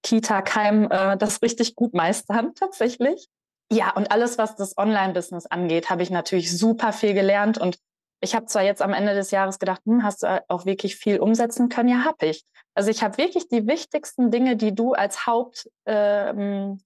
Kita-Keim 0.03 0.89
äh, 0.89 1.17
das 1.17 1.41
richtig 1.41 1.75
gut 1.75 1.93
meistern 1.93 2.53
tatsächlich. 2.59 3.27
Ja, 3.71 3.91
und 3.93 4.11
alles, 4.11 4.37
was 4.37 4.55
das 4.55 4.77
Online-Business 4.77 5.47
angeht, 5.47 5.89
habe 5.89 6.03
ich 6.03 6.11
natürlich 6.11 6.55
super 6.55 6.93
viel 6.93 7.13
gelernt. 7.13 7.57
Und 7.57 7.79
ich 8.21 8.35
habe 8.35 8.45
zwar 8.45 8.63
jetzt 8.63 8.81
am 8.81 8.93
Ende 8.93 9.13
des 9.15 9.31
Jahres 9.31 9.59
gedacht, 9.59 9.81
hm, 9.85 10.03
hast 10.03 10.23
du 10.23 10.43
auch 10.47 10.65
wirklich 10.65 10.95
viel 10.95 11.19
umsetzen 11.19 11.69
können? 11.69 11.89
Ja, 11.89 12.05
habe 12.05 12.27
ich. 12.27 12.43
Also 12.75 12.91
ich 12.91 13.03
habe 13.03 13.17
wirklich 13.17 13.47
die 13.47 13.67
wichtigsten 13.67 14.31
Dinge, 14.31 14.55
die 14.55 14.75
du 14.75 14.93
als 14.93 15.25
Hauptmerkmal 15.25 16.79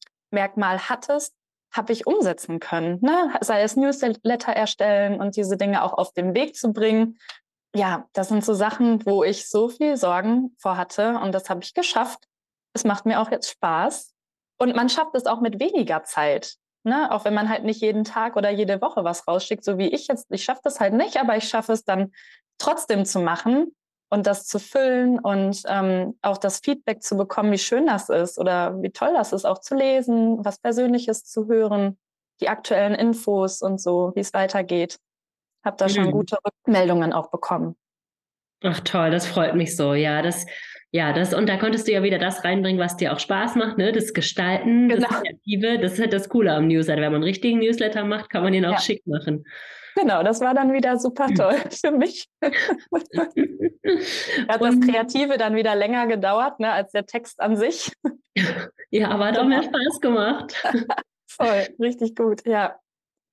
ähm, 0.75 0.89
hattest, 0.89 1.33
habe 1.71 1.93
ich 1.93 2.07
umsetzen 2.07 2.59
können. 2.59 3.00
Ne? 3.01 3.33
Sei 3.41 3.62
es 3.62 3.75
Newsletter 3.75 4.53
erstellen 4.53 5.19
und 5.19 5.36
diese 5.36 5.57
Dinge 5.57 5.83
auch 5.83 5.93
auf 5.93 6.13
den 6.13 6.33
Weg 6.33 6.55
zu 6.55 6.74
bringen. 6.74 7.19
Ja, 7.75 8.07
das 8.13 8.29
sind 8.29 8.43
so 8.43 8.53
Sachen, 8.53 9.05
wo 9.05 9.24
ich 9.24 9.48
so 9.48 9.69
viel 9.69 9.95
Sorgen 9.98 10.55
vor 10.57 10.77
hatte 10.77 11.19
und 11.19 11.33
das 11.33 11.50
habe 11.50 11.62
ich 11.63 11.74
geschafft. 11.74 12.25
Es 12.74 12.83
macht 12.83 13.05
mir 13.05 13.19
auch 13.19 13.29
jetzt 13.29 13.50
Spaß. 13.50 14.13
Und 14.57 14.75
man 14.75 14.89
schafft 14.89 15.15
es 15.15 15.25
auch 15.25 15.41
mit 15.41 15.59
weniger 15.59 16.03
Zeit. 16.03 16.57
Ne? 16.89 17.12
Auch 17.12 17.25
wenn 17.25 17.34
man 17.34 17.50
halt 17.50 17.63
nicht 17.63 17.81
jeden 17.81 18.03
Tag 18.03 18.36
oder 18.36 18.50
jede 18.50 18.81
Woche 18.81 19.03
was 19.03 19.27
rausschickt, 19.27 19.63
so 19.63 19.77
wie 19.77 19.88
ich 19.88 20.08
jetzt. 20.08 20.27
Ich 20.31 20.43
schaffe 20.43 20.62
das 20.63 20.79
halt 20.79 20.93
nicht, 20.93 21.17
aber 21.17 21.38
ich 21.38 21.48
schaffe 21.48 21.72
es 21.72 21.86
dann 21.86 22.12
trotzdem 22.58 23.05
zu 23.05 23.19
machen 23.19 23.74
und 24.10 24.27
das 24.27 24.46
zu 24.46 24.60
füllen 24.60 25.19
und 25.19 25.62
ähm, 25.67 26.17
auch 26.22 26.38
das 26.38 26.60
Feedback 26.60 27.03
zu 27.03 27.15
bekommen, 27.15 27.51
wie 27.51 27.60
schön 27.60 27.86
das 27.86 28.10
ist 28.10 28.38
oder 28.38 28.81
wie 28.81 28.89
toll 28.89 29.13
das 29.13 29.34
ist, 29.34 29.46
auch 29.46 29.60
zu 29.60 29.75
lesen, 29.75 30.43
was 30.43 30.60
Persönliches 30.60 31.24
zu 31.24 31.48
hören, 31.48 31.98
die 32.41 32.50
aktuellen 32.50 32.96
Infos 32.96 33.62
und 33.62 33.79
so, 33.79 34.12
wie 34.15 34.22
es 34.22 34.34
weitergeht. 34.34 34.98
Habe 35.63 35.77
da 35.77 35.86
mhm. 35.86 35.89
schon 35.89 36.12
gute 36.12 36.38
Rückmeldungen 36.43 37.13
auch 37.13 37.29
bekommen. 37.29 37.75
Ach 38.63 38.79
toll, 38.81 39.12
das 39.12 39.25
freut 39.25 39.55
mich 39.55 39.75
so. 39.75 39.93
Ja, 39.93 40.22
das 40.22 40.46
ja, 40.91 41.13
das, 41.13 41.34
und 41.34 41.48
da 41.48 41.58
konntest 41.58 41.88
du 41.88 41.91
ja 41.91 42.01
wieder 42.01 42.18
das 42.18 42.44
reinbringen, 42.44 42.81
was 42.81 42.98
dir 42.98 43.14
auch 43.14 43.20
Spaß 43.20 43.55
macht, 43.55 43.77
ne? 43.77 43.92
Das 43.92 44.14
Gestalten, 44.14 44.90
genau. 44.90 45.07
das 45.07 45.22
Kreative. 45.22 45.79
Das 45.79 45.94
ist 45.94 46.00
halt 46.00 46.14
das 46.14 46.29
Coole 46.29 46.51
am 46.51 46.68
Newsletter. 46.68 47.01
Wenn 47.01 47.11
man 47.11 47.22
einen 47.22 47.25
richtigen 47.25 47.59
Newsletter 47.59 48.03
macht, 48.05 48.31
kann 48.31 48.44
man 48.44 48.53
ihn 48.53 48.66
auch 48.66 48.74
ja. 48.74 48.79
schick 48.79 49.05
machen. 49.05 49.46
Genau, 49.96 50.24
das 50.24 50.42
war 50.42 50.53
dann 50.53 50.74
wieder 50.74 50.98
super 50.98 51.27
hm. 51.27 51.35
toll 51.35 51.55
für 51.70 51.92
mich. 51.92 52.27
Hat 52.42 52.53
das 54.61 54.79
Kreative 54.79 55.37
dann 55.37 55.55
wieder 55.55 55.75
länger 55.75 56.07
gedauert, 56.07 56.59
ne, 56.59 56.72
als 56.72 56.92
der 56.92 57.05
Text 57.05 57.40
an 57.40 57.55
sich. 57.55 57.92
Ja, 58.92 59.09
aber 59.09 59.25
hat 59.25 59.37
auch 59.37 59.46
mehr 59.46 59.61
Spaß 59.61 60.00
gemacht. 60.01 60.64
Voll, 61.27 61.68
richtig 61.79 62.16
gut, 62.16 62.44
ja. 62.48 62.79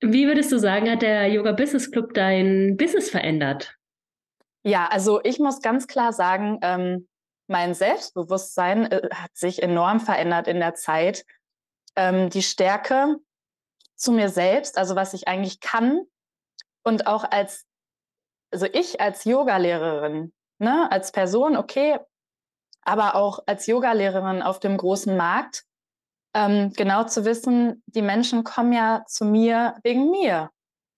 Wie 0.00 0.26
würdest 0.26 0.52
du 0.52 0.58
sagen, 0.58 0.90
hat 0.90 1.00
der 1.00 1.28
Yoga 1.28 1.52
Business 1.52 1.90
Club 1.90 2.12
dein 2.12 2.76
Business 2.76 3.08
verändert? 3.08 3.74
Ja, 4.64 4.86
also 4.90 5.22
ich 5.22 5.38
muss 5.38 5.62
ganz 5.62 5.86
klar 5.86 6.12
sagen, 6.12 6.58
ähm, 6.60 7.08
mein 7.48 7.74
Selbstbewusstsein 7.74 8.90
äh, 8.90 9.08
hat 9.12 9.36
sich 9.36 9.62
enorm 9.62 10.00
verändert 10.00 10.48
in 10.48 10.60
der 10.60 10.74
Zeit. 10.74 11.24
Ähm, 11.96 12.30
die 12.30 12.42
Stärke 12.42 13.16
zu 13.94 14.12
mir 14.12 14.28
selbst, 14.28 14.78
also 14.78 14.96
was 14.96 15.14
ich 15.14 15.28
eigentlich 15.28 15.60
kann 15.60 16.02
und 16.82 17.06
auch 17.06 17.24
als, 17.24 17.64
also 18.52 18.66
ich 18.66 19.00
als 19.00 19.24
Yogalehrerin, 19.24 20.32
ne, 20.58 20.90
als 20.90 21.12
Person, 21.12 21.56
okay, 21.56 21.98
aber 22.82 23.14
auch 23.14 23.40
als 23.46 23.66
Yogalehrerin 23.66 24.42
auf 24.42 24.60
dem 24.60 24.76
großen 24.76 25.16
Markt, 25.16 25.64
ähm, 26.34 26.72
genau 26.74 27.04
zu 27.04 27.24
wissen, 27.24 27.82
die 27.86 28.02
Menschen 28.02 28.44
kommen 28.44 28.72
ja 28.72 29.04
zu 29.06 29.24
mir 29.24 29.76
wegen 29.82 30.10
mir. 30.10 30.50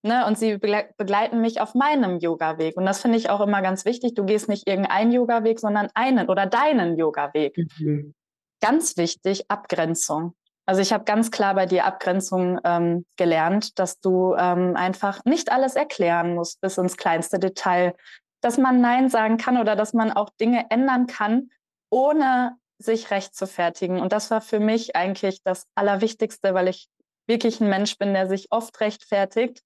Ne, 0.09 0.25
und 0.25 0.39
sie 0.39 0.57
begleiten 0.57 1.43
mich 1.43 1.61
auf 1.61 1.75
meinem 1.75 2.19
Yoga-Weg. 2.19 2.79
Und 2.79 2.87
das 2.87 3.03
finde 3.03 3.19
ich 3.19 3.29
auch 3.29 3.43
immer 3.43 3.61
ganz 3.61 3.85
wichtig. 3.85 4.15
Du 4.15 4.25
gehst 4.25 4.49
nicht 4.49 4.67
irgendeinen 4.67 5.13
Yoga-Weg, 5.13 5.61
sondern 5.61 5.91
einen 5.93 6.31
oder 6.31 6.47
deinen 6.47 6.97
Yoga-Weg. 6.97 7.59
Mhm. 7.79 8.15
Ganz 8.63 8.97
wichtig, 8.97 9.51
Abgrenzung. 9.51 10.35
Also 10.65 10.81
ich 10.81 10.95
habe 10.95 11.05
ganz 11.05 11.31
klar 11.31 11.55
bei 11.55 11.67
dir 11.67 11.85
Abgrenzung 11.85 12.59
ähm, 12.65 13.05
gelernt, 13.19 13.79
dass 13.79 14.01
du 14.01 14.35
ähm, 14.35 14.77
einfach 14.77 15.23
nicht 15.27 15.53
alles 15.53 15.77
erklären 15.77 16.35
musst 16.35 16.63
bis 16.63 16.79
ins 16.79 16.97
kleinste 16.97 17.39
Detail, 17.39 17.95
dass 18.41 18.57
man 18.57 18.81
Nein 18.81 19.11
sagen 19.11 19.37
kann 19.37 19.59
oder 19.59 19.77
dass 19.77 19.93
man 19.93 20.11
auch 20.11 20.31
Dinge 20.41 20.71
ändern 20.71 21.07
kann, 21.07 21.51
ohne 21.91 22.57
sich 22.79 23.11
recht 23.11 23.35
zu 23.35 23.47
fertigen. 23.47 24.01
Und 24.01 24.15
das 24.15 24.31
war 24.31 24.41
für 24.41 24.59
mich 24.59 24.97
eigentlich 24.97 25.43
das 25.43 25.67
Allerwichtigste, 25.75 26.55
weil 26.55 26.69
ich 26.69 26.89
wirklich 27.27 27.61
ein 27.61 27.69
Mensch 27.69 27.99
bin, 27.99 28.15
der 28.15 28.27
sich 28.27 28.47
oft 28.51 28.81
rechtfertigt 28.81 29.61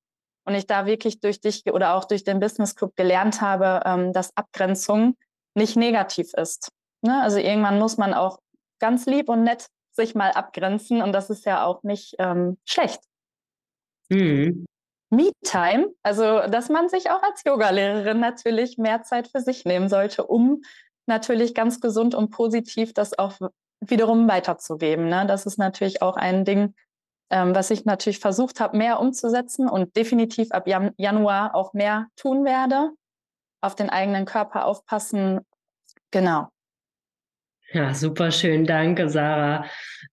und 0.45 0.55
ich 0.55 0.67
da 0.67 0.87
wirklich 0.87 1.21
durch 1.21 1.41
dich 1.41 1.65
oder 1.73 1.95
auch 1.95 2.05
durch 2.05 2.25
den 2.25 2.41
Business 2.41 2.75
Club 2.75 2.97
gelernt 2.97 3.41
habe, 3.41 3.83
ähm, 3.85 4.13
dass 4.13 4.37
Abgrenzung 4.37 5.17
nicht 5.55 5.77
negativ 5.77 6.33
ist. 6.35 6.69
Ne? 7.03 7.23
Also 7.23 7.39
irgendwann 7.39 7.79
muss 7.79 7.97
man 7.97 8.15
auch 8.15 8.39
ganz 8.81 9.07
lieb 9.07 9.29
und 9.29 9.45
nett 9.45 9.67
sich 9.93 10.15
mal 10.15 10.33
abgrenzen 10.33 11.03
und 11.03 11.13
das 11.13 11.31
ist 11.31 11.45
ja 11.45 11.65
auch 11.65 11.83
nicht 11.83 12.15
ähm, 12.19 12.57
schlecht. 12.65 13.01
Mhm. 14.09 14.65
Me-Time, 15.11 15.93
also 16.03 16.41
dass 16.49 16.71
man 16.71 16.89
sich 16.89 17.11
auch 17.11 17.23
als 17.23 17.43
Yogalehrerin 17.45 18.19
natürlich 18.19 18.79
mehr 18.79 19.03
Zeit 19.03 19.29
für 19.29 19.41
sich 19.41 19.67
nehmen 19.67 19.91
sollte, 19.91 20.25
um 20.27 20.63
natürlich 21.07 21.55
ganz 21.55 21.81
gesund 21.81 22.15
und 22.15 22.31
positiv 22.31 22.95
das 22.95 23.19
auch 23.19 23.35
wiederum 23.81 24.29
weiterzugeben. 24.29 25.09
Ne? 25.09 25.27
Das 25.27 25.45
ist 25.45 25.59
natürlich 25.59 26.01
auch 26.01 26.17
ein 26.17 26.47
Ding, 26.47 26.75
ähm, 27.31 27.55
was 27.55 27.71
ich 27.71 27.85
natürlich 27.85 28.19
versucht 28.19 28.61
habe, 28.61 28.77
mehr 28.77 29.01
umzusetzen 29.01 29.69
und 29.69 29.97
definitiv 29.97 30.51
ab 30.53 30.67
Jan 30.67 30.93
Januar 30.97 31.55
auch 31.55 31.73
mehr 31.73 32.09
tun 32.17 32.45
werde. 32.45 32.91
Auf 33.61 33.75
den 33.77 33.91
eigenen 33.91 34.25
Körper 34.25 34.67
aufpassen. 34.67 35.41
Genau. 36.11 36.49
Ja, 37.73 37.95
super 37.95 38.31
schön. 38.31 38.67
Danke, 38.67 39.09
Sarah. 39.09 39.65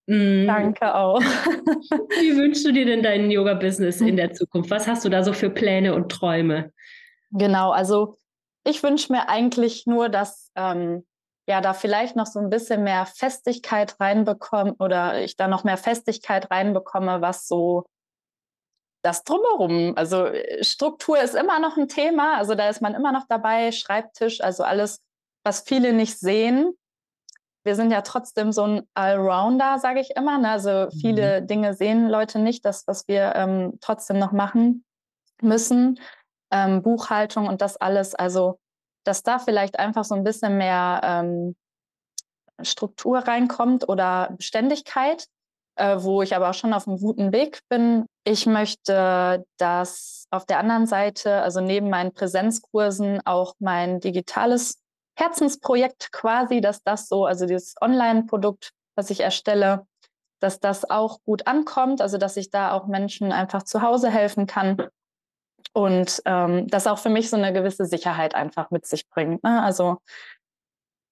Mhm. 0.06 0.46
Danke 0.46 0.94
auch. 0.94 1.20
Wie 1.20 2.36
wünschst 2.36 2.64
du 2.64 2.72
dir 2.72 2.86
denn 2.86 3.02
dein 3.02 3.30
Yoga-Business 3.30 4.00
in 4.00 4.16
der 4.16 4.32
Zukunft? 4.32 4.70
Was 4.70 4.88
hast 4.88 5.04
du 5.04 5.10
da 5.10 5.22
so 5.22 5.32
für 5.32 5.50
Pläne 5.50 5.94
und 5.94 6.10
Träume? 6.10 6.72
Genau, 7.32 7.70
also 7.70 8.16
ich 8.64 8.82
wünsche 8.82 9.12
mir 9.12 9.28
eigentlich 9.28 9.86
nur, 9.86 10.08
dass 10.08 10.50
ähm, 10.56 11.04
ja 11.50 11.60
da 11.60 11.74
vielleicht 11.74 12.16
noch 12.16 12.26
so 12.26 12.38
ein 12.38 12.50
bisschen 12.50 12.82
mehr 12.84 13.06
Festigkeit 13.06 14.00
reinbekomme 14.00 14.74
oder 14.78 15.20
ich 15.22 15.36
da 15.36 15.48
noch 15.48 15.64
mehr 15.64 15.76
Festigkeit 15.76 16.50
reinbekomme, 16.50 17.20
was 17.20 17.46
so 17.46 17.84
das 19.02 19.24
drumherum, 19.24 19.94
also 19.96 20.26
äh, 20.26 20.62
Struktur 20.62 21.20
ist 21.20 21.34
immer 21.34 21.58
noch 21.58 21.76
ein 21.76 21.88
Thema, 21.88 22.36
also 22.36 22.54
da 22.54 22.68
ist 22.68 22.82
man 22.82 22.94
immer 22.94 23.12
noch 23.12 23.26
dabei, 23.28 23.72
Schreibtisch, 23.72 24.40
also 24.40 24.62
alles, 24.62 25.00
was 25.44 25.60
viele 25.60 25.92
nicht 25.92 26.18
sehen. 26.18 26.72
Wir 27.64 27.74
sind 27.74 27.90
ja 27.90 28.00
trotzdem 28.02 28.52
so 28.52 28.64
ein 28.64 28.88
Allrounder, 28.94 29.78
sage 29.78 30.00
ich 30.00 30.10
immer. 30.16 30.38
Ne? 30.38 30.50
Also 30.50 30.88
viele 30.98 31.42
mhm. 31.42 31.46
Dinge 31.46 31.74
sehen 31.74 32.08
Leute 32.08 32.38
nicht, 32.38 32.64
das, 32.64 32.86
was 32.86 33.06
wir 33.06 33.34
ähm, 33.36 33.78
trotzdem 33.80 34.18
noch 34.18 34.32
machen 34.32 34.84
müssen. 35.42 36.00
Ähm, 36.50 36.82
Buchhaltung 36.82 37.48
und 37.48 37.60
das 37.60 37.76
alles. 37.76 38.14
Also 38.14 38.58
dass 39.10 39.24
da 39.24 39.40
vielleicht 39.40 39.76
einfach 39.76 40.04
so 40.04 40.14
ein 40.14 40.22
bisschen 40.22 40.56
mehr 40.56 41.00
ähm, 41.02 41.56
Struktur 42.62 43.18
reinkommt 43.18 43.88
oder 43.88 44.32
Beständigkeit, 44.36 45.26
äh, 45.74 45.96
wo 45.98 46.22
ich 46.22 46.36
aber 46.36 46.50
auch 46.50 46.54
schon 46.54 46.72
auf 46.72 46.86
einem 46.86 46.98
guten 46.98 47.32
Weg 47.32 47.58
bin. 47.68 48.06
Ich 48.22 48.46
möchte, 48.46 49.44
dass 49.58 50.26
auf 50.30 50.46
der 50.46 50.60
anderen 50.60 50.86
Seite, 50.86 51.42
also 51.42 51.60
neben 51.60 51.90
meinen 51.90 52.12
Präsenzkursen, 52.12 53.20
auch 53.24 53.54
mein 53.58 53.98
digitales 53.98 54.78
Herzensprojekt 55.18 56.12
quasi, 56.12 56.60
dass 56.60 56.84
das 56.84 57.08
so, 57.08 57.26
also 57.26 57.46
dieses 57.46 57.74
Online-Produkt, 57.80 58.70
was 58.94 59.10
ich 59.10 59.20
erstelle, 59.20 59.88
dass 60.38 60.60
das 60.60 60.88
auch 60.88 61.18
gut 61.24 61.48
ankommt, 61.48 62.00
also 62.00 62.16
dass 62.16 62.36
ich 62.36 62.50
da 62.50 62.70
auch 62.70 62.86
Menschen 62.86 63.32
einfach 63.32 63.64
zu 63.64 63.82
Hause 63.82 64.08
helfen 64.08 64.46
kann 64.46 64.80
Und 65.72 66.22
ähm, 66.24 66.68
das 66.68 66.86
auch 66.86 66.98
für 66.98 67.10
mich 67.10 67.30
so 67.30 67.36
eine 67.36 67.52
gewisse 67.52 67.86
Sicherheit 67.86 68.34
einfach 68.34 68.70
mit 68.70 68.86
sich 68.86 69.08
bringt. 69.08 69.42
Ne? 69.42 69.62
Also, 69.62 69.98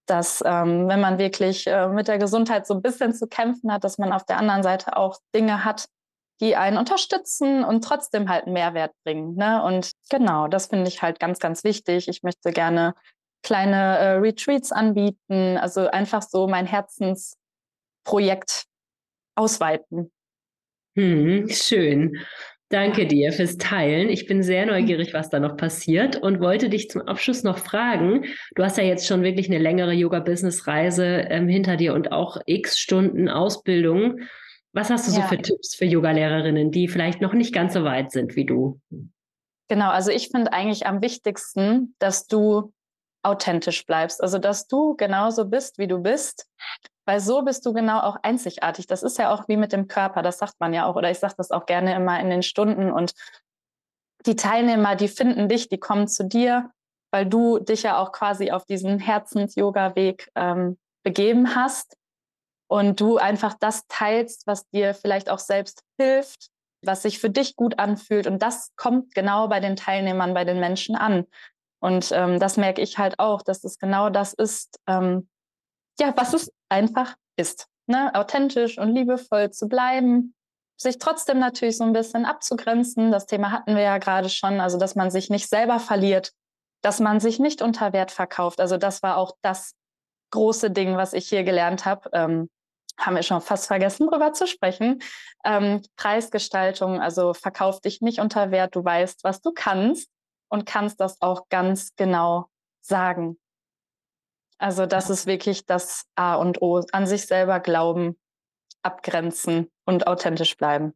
dass 0.07 0.43
ähm, 0.45 0.89
wenn 0.89 1.01
man 1.01 1.19
wirklich 1.19 1.67
äh, 1.67 1.89
mit 1.89 2.09
der 2.09 2.19
Gesundheit 2.19 2.67
so 2.67 2.75
ein 2.75 2.83
bisschen 2.83 3.13
zu 3.15 3.27
kämpfen 3.27 3.73
hat, 3.73 3.85
dass 3.85 3.99
man 3.99 4.13
auf 4.13 4.25
der 4.25 4.39
anderen 4.39 4.63
Seite 4.63 4.97
auch 4.97 5.19
Dinge 5.35 5.65
hat, 5.65 5.87
die 6.41 6.57
einen 6.57 6.79
unterstützen 6.79 7.65
und 7.65 7.85
trotzdem 7.85 8.29
halt 8.29 8.45
einen 8.45 8.55
Mehrwert 8.55 8.93
bringen. 9.05 9.35
Ne? 9.35 9.63
Und 9.63 9.93
genau, 10.09 10.49
das 10.49 10.67
finde 10.67 10.89
ich 10.89 11.03
halt 11.03 11.21
ganz, 11.21 11.39
ganz 11.41 11.65
wichtig. 11.65 12.09
Ich 12.09 12.23
möchte 12.23 12.53
gerne 12.53 12.95
kleine 13.43 13.99
äh, 13.99 14.11
Retreats 14.13 14.73
anbieten, 14.73 15.57
also 15.59 15.89
einfach 15.89 16.23
so 16.23 16.47
mein 16.47 16.67
Herzensprojekt 16.67 18.65
ausweiten. 19.37 20.13
Hm, 20.97 21.49
schön. 21.49 22.19
Danke 22.71 23.07
dir 23.07 23.33
fürs 23.33 23.57
Teilen. 23.57 24.11
Ich 24.11 24.27
bin 24.27 24.43
sehr 24.43 24.67
neugierig, 24.67 25.15
was 25.15 25.31
da 25.31 25.41
noch 25.41 25.57
passiert 25.57 26.17
und 26.17 26.41
wollte 26.41 26.69
dich 26.69 26.91
zum 26.91 27.01
Abschluss 27.03 27.43
noch 27.43 27.57
fragen. 27.57 28.27
Du 28.55 28.63
hast 28.63 28.77
ja 28.77 28.85
jetzt 28.85 29.07
schon 29.07 29.23
wirklich 29.23 29.49
eine 29.49 29.59
längere 29.59 29.93
Yoga-Business-Reise 29.93 31.05
ähm, 31.31 31.49
hinter 31.49 31.77
dir 31.77 31.95
und 31.95 32.13
auch 32.13 32.39
x 32.45 32.79
Stunden 32.79 33.31
Ausbildung. 33.31 34.21
Was 34.73 34.91
hast 34.91 35.09
du 35.09 35.13
ja. 35.13 35.23
so 35.23 35.29
für 35.29 35.41
Tipps 35.41 35.77
für 35.77 35.87
Yoga-Lehrerinnen, 35.87 36.71
die 36.71 36.89
vielleicht 36.89 37.23
noch 37.23 37.33
nicht 37.33 37.55
ganz 37.55 37.73
so 37.73 37.85
weit 37.85 38.11
sind 38.13 38.37
wie 38.37 38.45
du? 38.45 38.81
Genau, 39.69 39.89
also 39.89 40.11
ich 40.11 40.29
finde 40.29 40.53
eigentlich 40.53 40.87
am 40.87 41.01
wichtigsten, 41.01 41.95
dass 41.99 42.27
du 42.27 42.73
authentisch 43.29 43.87
bleibst. 43.87 44.23
Also, 44.23 44.39
dass 44.39 44.67
du 44.67 44.97
genauso 44.97 45.45
bist, 45.45 45.79
wie 45.79 45.87
du 45.87 45.99
bist, 45.99 46.49
weil 47.07 47.21
so 47.21 47.43
bist 47.43 47.65
du 47.65 47.73
genau 47.73 48.01
auch 48.01 48.17
einzigartig. 48.23 48.87
Das 48.87 49.03
ist 49.03 49.19
ja 49.19 49.33
auch 49.33 49.49
wie 49.49 49.57
mit 49.57 49.73
dem 49.73 49.89
Körper, 49.89 50.23
das 50.23 50.39
sagt 50.39 50.61
man 50.61 50.75
ja 50.75 50.87
auch, 50.87 50.97
oder 50.97 51.11
ich 51.11 51.19
sage 51.19 51.35
das 51.39 51.51
auch 51.51 51.67
gerne 51.67 51.95
immer 51.95 52.21
in 52.21 52.31
den 52.31 52.43
Stunden. 52.43 52.93
Und 52.93 53.15
die 54.27 54.37
Teilnehmer, 54.37 54.97
die 54.97 55.09
finden 55.09 55.49
dich, 55.49 55.69
die 55.69 55.79
kommen 55.79 56.09
zu 56.09 56.25
dir, 56.25 56.71
weil 57.11 57.27
du 57.27 57.59
dich 57.59 57.83
ja 57.85 57.99
auch 57.99 58.13
quasi 58.13 58.51
auf 58.51 58.67
diesen 58.67 58.99
Herzens-Yoga-Weg 58.99 60.31
ähm, 60.35 60.79
begeben 61.03 61.55
hast 61.55 61.97
und 62.69 63.01
du 63.01 63.17
einfach 63.17 63.55
das 63.59 63.87
teilst, 63.89 64.47
was 64.47 64.69
dir 64.69 64.95
vielleicht 64.95 65.31
auch 65.31 65.39
selbst 65.39 65.83
hilft, 65.99 66.51
was 66.85 67.03
sich 67.03 67.19
für 67.19 67.31
dich 67.31 67.57
gut 67.57 67.79
anfühlt. 67.79 68.27
Und 68.27 68.43
das 68.43 68.73
kommt 68.77 69.15
genau 69.15 69.49
bei 69.49 69.61
den 69.61 69.77
Teilnehmern, 69.77 70.35
bei 70.35 70.45
den 70.45 70.61
Menschen 70.61 70.95
an. 70.95 71.27
Und 71.81 72.11
ähm, 72.13 72.41
das 72.41 72.57
merke 72.57 72.83
ich 72.83 72.99
halt 72.99 73.19
auch, 73.19 73.43
dass 73.43 73.65
es 73.65 73.79
genau 73.79 74.11
das 74.11 74.35
ist, 74.35 74.81
ähm, 74.87 75.29
ja, 75.99 76.13
was 76.17 76.35
es 76.35 76.53
einfach 76.69 77.15
ist. 77.37 77.67
Ne? 77.87 78.11
Authentisch 78.15 78.79
und 78.79 78.95
liebevoll 78.95 79.51
zu 79.51 79.69
bleiben, 79.69 80.35
sich 80.77 80.99
trotzdem 80.99 81.39
natürlich 81.39 81.77
so 81.77 81.85
ein 81.85 81.93
bisschen 81.93 82.25
abzugrenzen. 82.25 83.11
Das 83.11 83.27
Thema 83.27 83.51
hatten 83.51 83.75
wir 83.75 83.83
ja 83.83 83.99
gerade 83.99 84.29
schon, 84.29 84.61
also 84.61 84.79
dass 84.79 84.95
man 84.95 85.11
sich 85.11 85.31
nicht 85.31 85.49
selber 85.49 85.79
verliert, 85.79 86.33
dass 86.83 87.01
man 87.01 87.21
sich 87.21 87.39
nicht 87.39 87.63
unter 87.63 87.93
Wert 87.93 88.11
verkauft. 88.11 88.61
Also 88.61 88.77
das 88.77 89.03
war 89.03 89.17
auch 89.17 89.37
das 89.43 89.75
große 90.31 90.71
Ding, 90.71 90.97
was 90.97 91.13
ich 91.13 91.29
hier 91.29 91.45
gelernt 91.45 91.85
habe. 91.85 92.11
Ähm, 92.13 92.51
haben 92.99 93.15
wir 93.15 93.23
schon 93.23 93.41
fast 93.41 93.69
vergessen, 93.69 94.09
darüber 94.11 94.33
zu 94.33 94.47
sprechen. 94.47 95.01
Ähm, 95.45 95.83
Preisgestaltung, 95.97 97.01
also 97.01 97.33
verkauf 97.33 97.81
dich 97.81 98.01
nicht 98.01 98.19
unter 98.19 98.51
Wert, 98.51 98.75
du 98.75 98.85
weißt, 98.85 99.23
was 99.23 99.41
du 99.41 99.53
kannst 99.53 100.11
und 100.49 100.67
kannst 100.67 101.01
das 101.01 101.21
auch 101.21 101.49
ganz 101.49 101.95
genau 101.97 102.49
sagen. 102.81 103.39
Also 104.59 104.87
das 104.87 105.09
ist 105.09 105.27
wirklich 105.27 105.67
das 105.67 106.07
A 106.17 106.35
und 106.35 106.61
O. 106.63 106.83
An 106.93 107.07
sich 107.07 107.27
selber 107.27 107.61
glauben, 107.61 108.17
abgrenzen 108.83 109.71
und 109.85 110.07
authentisch 110.07 110.57
bleiben. 110.57 110.95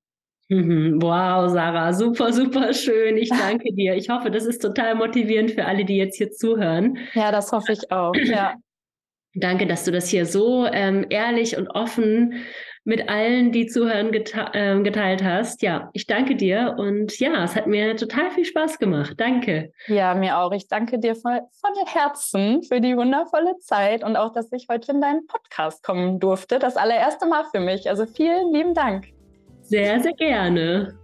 Mhm. 0.48 1.00
Wow, 1.00 1.50
Sarah, 1.50 1.92
super, 1.92 2.32
super 2.32 2.74
schön. 2.74 3.16
Ich 3.16 3.30
danke 3.38 3.72
dir. 3.72 3.94
Ich 3.94 4.08
hoffe, 4.08 4.30
das 4.30 4.44
ist 4.44 4.60
total 4.60 4.94
motivierend 4.94 5.52
für 5.52 5.64
alle, 5.64 5.84
die 5.84 5.96
jetzt 5.96 6.16
hier 6.16 6.32
zuhören. 6.32 6.98
Ja, 7.14 7.30
das 7.30 7.52
hoffe 7.52 7.72
ich 7.72 7.90
auch. 7.90 8.14
Ja. 8.14 8.54
Danke, 9.34 9.66
dass 9.66 9.84
du 9.84 9.92
das 9.92 10.10
hier 10.10 10.26
so 10.26 10.66
ähm, 10.66 11.06
ehrlich 11.08 11.56
und 11.56 11.68
offen 11.68 12.34
mit 12.84 13.08
allen, 13.08 13.52
die 13.52 13.66
zuhören, 13.66 14.10
gete 14.10 14.50
äh, 14.54 14.80
geteilt 14.82 15.22
hast. 15.22 15.62
Ja, 15.62 15.90
ich 15.92 16.06
danke 16.06 16.34
dir 16.34 16.74
und 16.78 17.18
ja, 17.20 17.44
es 17.44 17.54
hat 17.54 17.66
mir 17.66 17.96
total 17.96 18.30
viel 18.32 18.44
Spaß 18.44 18.78
gemacht. 18.78 19.14
Danke. 19.18 19.72
Ja, 19.86 20.14
mir 20.14 20.38
auch. 20.38 20.52
Ich 20.52 20.66
danke 20.68 20.98
dir 20.98 21.14
von, 21.14 21.40
von 21.60 21.86
Herzen 21.86 22.62
für 22.64 22.80
die 22.80 22.96
wundervolle 22.96 23.56
Zeit 23.60 24.02
und 24.02 24.16
auch, 24.16 24.32
dass 24.32 24.50
ich 24.52 24.66
heute 24.68 24.92
in 24.92 25.00
deinen 25.00 25.26
Podcast 25.26 25.82
kommen 25.84 26.18
durfte. 26.18 26.58
Das 26.58 26.76
allererste 26.76 27.26
Mal 27.26 27.44
für 27.52 27.60
mich. 27.60 27.88
Also 27.88 28.06
vielen 28.06 28.52
lieben 28.52 28.74
Dank. 28.74 29.06
Sehr, 29.62 30.00
sehr 30.00 30.12
gerne. 30.14 30.98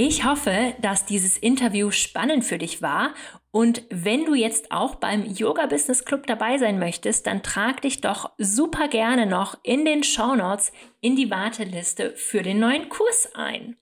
Ich 0.00 0.24
hoffe, 0.24 0.74
dass 0.80 1.06
dieses 1.06 1.36
Interview 1.36 1.90
spannend 1.90 2.44
für 2.44 2.56
dich 2.56 2.82
war 2.82 3.14
und 3.58 3.82
wenn 3.90 4.24
du 4.24 4.36
jetzt 4.36 4.70
auch 4.70 4.94
beim 4.94 5.26
Yoga 5.26 5.66
Business 5.66 6.04
Club 6.04 6.28
dabei 6.28 6.58
sein 6.58 6.78
möchtest, 6.78 7.26
dann 7.26 7.42
trag 7.42 7.82
dich 7.82 8.00
doch 8.00 8.30
super 8.38 8.86
gerne 8.86 9.26
noch 9.26 9.58
in 9.64 9.84
den 9.84 10.04
Show 10.04 10.36
Notes 10.36 10.70
in 11.00 11.16
die 11.16 11.28
Warteliste 11.28 12.12
für 12.14 12.42
den 12.42 12.60
neuen 12.60 12.88
Kurs 12.88 13.28
ein. 13.34 13.76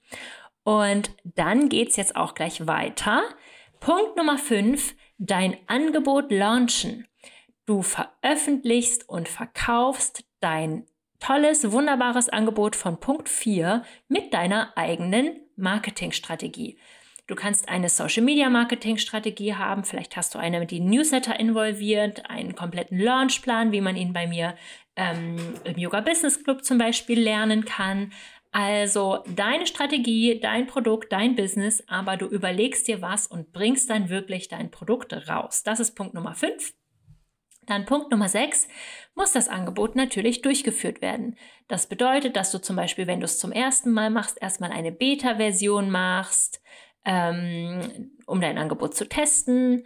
Und 0.64 1.10
dann 1.24 1.68
geht 1.68 1.90
es 1.90 1.96
jetzt 1.96 2.16
auch 2.16 2.32
gleich 2.32 2.66
weiter. 2.66 3.22
Punkt 3.78 4.16
Nummer 4.16 4.38
5, 4.38 4.94
dein 5.18 5.58
Angebot 5.66 6.32
launchen. 6.32 7.06
Du 7.66 7.82
veröffentlichst 7.82 9.06
und 9.06 9.28
verkaufst 9.28 10.24
dein 10.40 10.86
tolles, 11.20 11.70
wunderbares 11.70 12.30
Angebot 12.30 12.76
von 12.76 12.98
Punkt 12.98 13.28
4 13.28 13.82
mit 14.08 14.32
deiner 14.32 14.72
eigenen 14.74 15.38
Marketingstrategie. 15.56 16.78
Du 17.26 17.34
kannst 17.34 17.68
eine 17.68 17.88
Social 17.88 18.22
Media 18.22 18.48
Marketing 18.48 18.98
Strategie 18.98 19.54
haben. 19.54 19.82
Vielleicht 19.82 20.16
hast 20.16 20.34
du 20.34 20.38
eine, 20.38 20.64
die 20.64 20.78
Newsletter 20.78 21.38
involviert, 21.40 22.30
einen 22.30 22.54
kompletten 22.54 23.00
Launchplan, 23.00 23.72
wie 23.72 23.80
man 23.80 23.96
ihn 23.96 24.12
bei 24.12 24.28
mir 24.28 24.54
ähm, 24.94 25.36
im 25.64 25.76
Yoga 25.76 26.02
Business 26.02 26.44
Club 26.44 26.64
zum 26.64 26.78
Beispiel 26.78 27.20
lernen 27.20 27.64
kann. 27.64 28.12
Also 28.52 29.24
deine 29.34 29.66
Strategie, 29.66 30.38
dein 30.40 30.68
Produkt, 30.68 31.12
dein 31.12 31.34
Business, 31.34 31.82
aber 31.88 32.16
du 32.16 32.26
überlegst 32.26 32.86
dir 32.86 33.02
was 33.02 33.26
und 33.26 33.52
bringst 33.52 33.90
dann 33.90 34.08
wirklich 34.08 34.48
dein 34.48 34.70
Produkt 34.70 35.12
raus. 35.28 35.64
Das 35.64 35.80
ist 35.80 35.96
Punkt 35.96 36.14
Nummer 36.14 36.34
5. 36.34 36.74
Dann 37.66 37.84
Punkt 37.84 38.12
Nummer 38.12 38.28
6 38.28 38.68
muss 39.16 39.32
das 39.32 39.48
Angebot 39.48 39.96
natürlich 39.96 40.42
durchgeführt 40.42 41.02
werden. 41.02 41.36
Das 41.66 41.88
bedeutet, 41.88 42.36
dass 42.36 42.52
du 42.52 42.58
zum 42.58 42.76
Beispiel, 42.76 43.08
wenn 43.08 43.18
du 43.18 43.24
es 43.24 43.40
zum 43.40 43.50
ersten 43.50 43.90
Mal 43.90 44.10
machst, 44.10 44.40
erstmal 44.40 44.70
eine 44.70 44.92
Beta-Version 44.92 45.90
machst, 45.90 46.62
ähm, 47.06 48.10
um 48.26 48.40
dein 48.40 48.58
Angebot 48.58 48.94
zu 48.94 49.08
testen 49.08 49.84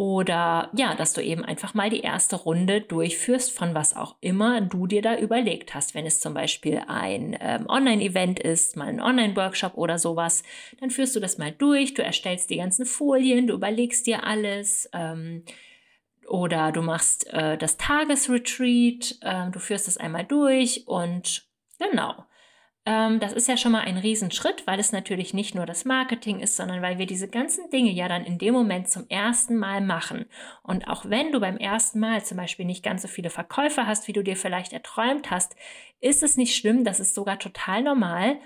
oder 0.00 0.70
ja, 0.74 0.94
dass 0.94 1.12
du 1.12 1.22
eben 1.22 1.44
einfach 1.44 1.74
mal 1.74 1.90
die 1.90 2.00
erste 2.00 2.36
Runde 2.36 2.80
durchführst 2.80 3.52
von 3.52 3.74
was 3.74 3.94
auch 3.94 4.16
immer 4.20 4.62
du 4.62 4.86
dir 4.86 5.02
da 5.02 5.18
überlegt 5.18 5.74
hast. 5.74 5.94
Wenn 5.94 6.06
es 6.06 6.20
zum 6.20 6.32
Beispiel 6.32 6.82
ein 6.86 7.36
ähm, 7.38 7.66
Online-Event 7.68 8.40
ist, 8.40 8.76
mal 8.76 8.88
ein 8.88 9.02
Online-Workshop 9.02 9.76
oder 9.76 9.98
sowas, 9.98 10.42
dann 10.78 10.90
führst 10.90 11.16
du 11.16 11.20
das 11.20 11.36
mal 11.36 11.52
durch, 11.52 11.92
du 11.92 12.02
erstellst 12.02 12.48
die 12.48 12.56
ganzen 12.56 12.86
Folien, 12.86 13.48
du 13.48 13.54
überlegst 13.54 14.06
dir 14.06 14.24
alles. 14.24 14.88
Ähm, 14.94 15.44
oder 16.26 16.70
du 16.70 16.80
machst 16.80 17.26
äh, 17.32 17.58
das 17.58 17.76
Tagesretreat, 17.76 19.18
äh, 19.20 19.50
du 19.50 19.58
führst 19.58 19.88
das 19.88 19.96
einmal 19.96 20.24
durch 20.24 20.86
und 20.86 21.46
genau. 21.78 22.24
Ähm, 22.86 23.20
das 23.20 23.32
ist 23.32 23.46
ja 23.46 23.56
schon 23.58 23.72
mal 23.72 23.82
ein 23.82 23.98
Riesenschritt, 23.98 24.66
weil 24.66 24.80
es 24.80 24.90
natürlich 24.92 25.34
nicht 25.34 25.54
nur 25.54 25.66
das 25.66 25.84
Marketing 25.84 26.40
ist, 26.40 26.56
sondern 26.56 26.80
weil 26.80 26.98
wir 26.98 27.06
diese 27.06 27.28
ganzen 27.28 27.68
Dinge 27.70 27.90
ja 27.90 28.08
dann 28.08 28.24
in 28.24 28.38
dem 28.38 28.54
Moment 28.54 28.88
zum 28.88 29.06
ersten 29.08 29.56
Mal 29.56 29.82
machen. 29.82 30.24
Und 30.62 30.88
auch 30.88 31.04
wenn 31.04 31.30
du 31.30 31.40
beim 31.40 31.58
ersten 31.58 32.00
Mal 32.00 32.24
zum 32.24 32.38
Beispiel 32.38 32.64
nicht 32.64 32.82
ganz 32.82 33.02
so 33.02 33.08
viele 33.08 33.28
Verkäufer 33.30 33.86
hast, 33.86 34.08
wie 34.08 34.14
du 34.14 34.24
dir 34.24 34.36
vielleicht 34.36 34.72
erträumt 34.72 35.30
hast, 35.30 35.56
ist 36.00 36.22
es 36.22 36.38
nicht 36.38 36.56
schlimm, 36.56 36.84
das 36.84 37.00
ist 37.00 37.14
sogar 37.14 37.38
total 37.38 37.82
normal, 37.82 38.38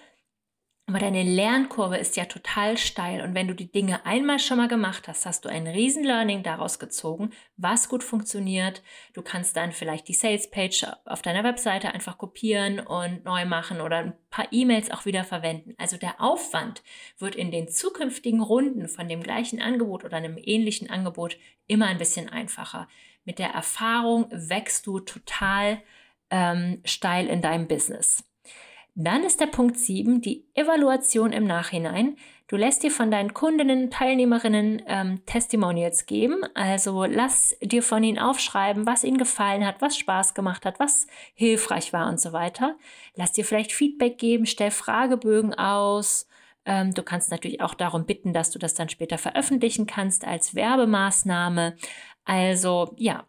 aber 0.87 0.99
deine 0.99 1.23
Lernkurve 1.23 1.97
ist 1.97 2.15
ja 2.17 2.27
total 2.27 2.77
steil 2.77 3.23
und 3.23 3.35
wenn 3.35 3.49
du 3.49 3.55
die 3.55 3.73
Dinge 3.73 4.05
einmal 4.05 4.39
schon 4.39 4.59
mal 4.59 4.69
gemacht 4.69 5.09
hast, 5.09 5.25
hast 5.25 5.45
du 5.45 5.49
ein 5.49 5.67
riesen 5.67 6.05
Learning 6.05 6.43
daraus 6.43 6.79
gezogen, 6.79 7.31
was 7.57 7.89
gut 7.89 8.05
funktioniert. 8.05 8.83
Du 9.15 9.23
kannst 9.23 9.57
dann 9.57 9.73
vielleicht 9.73 10.09
die 10.09 10.13
Sales 10.15 10.51
Page 10.51 10.87
auf 11.07 11.23
deiner 11.23 11.43
Webseite 11.43 11.95
einfach 11.95 12.19
kopieren 12.19 12.81
und 12.81 13.25
neu 13.25 13.47
machen 13.47 13.81
oder 13.81 13.97
ein 13.97 14.13
paar 14.29 14.49
E-Mails 14.51 14.91
auch 14.91 15.07
wieder 15.07 15.25
verwenden. 15.25 15.75
Also 15.79 15.97
der 15.97 16.21
Aufwand 16.21 16.83
wird 17.19 17.35
in 17.35 17.51
den 17.51 17.69
zukünftigen 17.69 18.43
Runden 18.43 18.87
von 18.87 19.09
dem 19.09 19.23
gleichen 19.23 19.63
Angebot 19.63 20.05
oder 20.05 20.19
einem 20.19 20.37
ähnlichen 20.37 20.91
Angebot 20.91 21.39
immer 21.67 21.87
ein 21.87 21.99
bisschen 21.99 22.29
einfacher. 22.29 22.89
Mit 23.25 23.39
der 23.39 23.51
Erfahrung 23.51 24.27
wächst 24.31 24.87
du 24.87 25.01
total 25.01 25.83
ähm, 26.29 26.83
steil 26.85 27.29
in 27.29 27.41
deinem 27.41 27.69
Business. 27.69 28.23
Dann 28.97 29.25
ist 29.25 29.41
der 29.41 29.47
Punkt 29.47 29.77
7 29.77 30.21
die 30.21 30.47
Evaluation 30.55 31.33
im 31.33 31.47
Nachhinein. 31.47 32.17
Du 32.47 32.57
lässt 32.57 32.85
dir 32.85 32.93
von 32.93 33.11
deinen 33.11 33.35
Kundinnen, 33.35 33.91
Teilnehmerinnen 33.91 34.83
ähm, 34.87 35.27
Testimonials 35.27 36.07
geben. 36.07 36.45
Also 36.55 37.05
lass 37.05 37.57
dir 37.61 37.83
von 37.83 38.05
ihnen 38.05 38.19
aufschreiben, 38.19 38.87
was 38.87 39.03
ihnen 39.03 39.19
gefallen 39.19 39.67
hat, 39.67 39.81
was 39.81 39.97
Spaß 39.97 40.35
gemacht 40.35 40.65
hat, 40.65 40.79
was 40.79 41.09
hilfreich 41.35 41.93
war 41.93 42.09
und 42.09 42.21
so 42.21 42.33
weiter. 42.33 42.77
Lass 43.17 43.33
dir 43.33 43.45
vielleicht 43.45 43.73
Feedback 43.73 44.19
geben, 44.19 44.47
stell 44.47 44.71
Fragebögen 44.71 45.55
aus. 45.55 46.29
Ähm, 46.65 46.95
du 46.95 47.03
kannst 47.03 47.33
natürlich 47.33 47.61
auch 47.63 47.75
darum 47.75 48.07
bitten, 48.07 48.33
dass 48.33 48.53
du 48.53 48.61
das 48.61 48.75
dann 48.75 48.89
später 48.89 49.19
veröffentlichen 49.19 49.87
kannst 49.87 50.25
als 50.25 50.55
Werbemaßnahme. 50.55 51.77
Also 52.25 52.95
ja. 52.97 53.27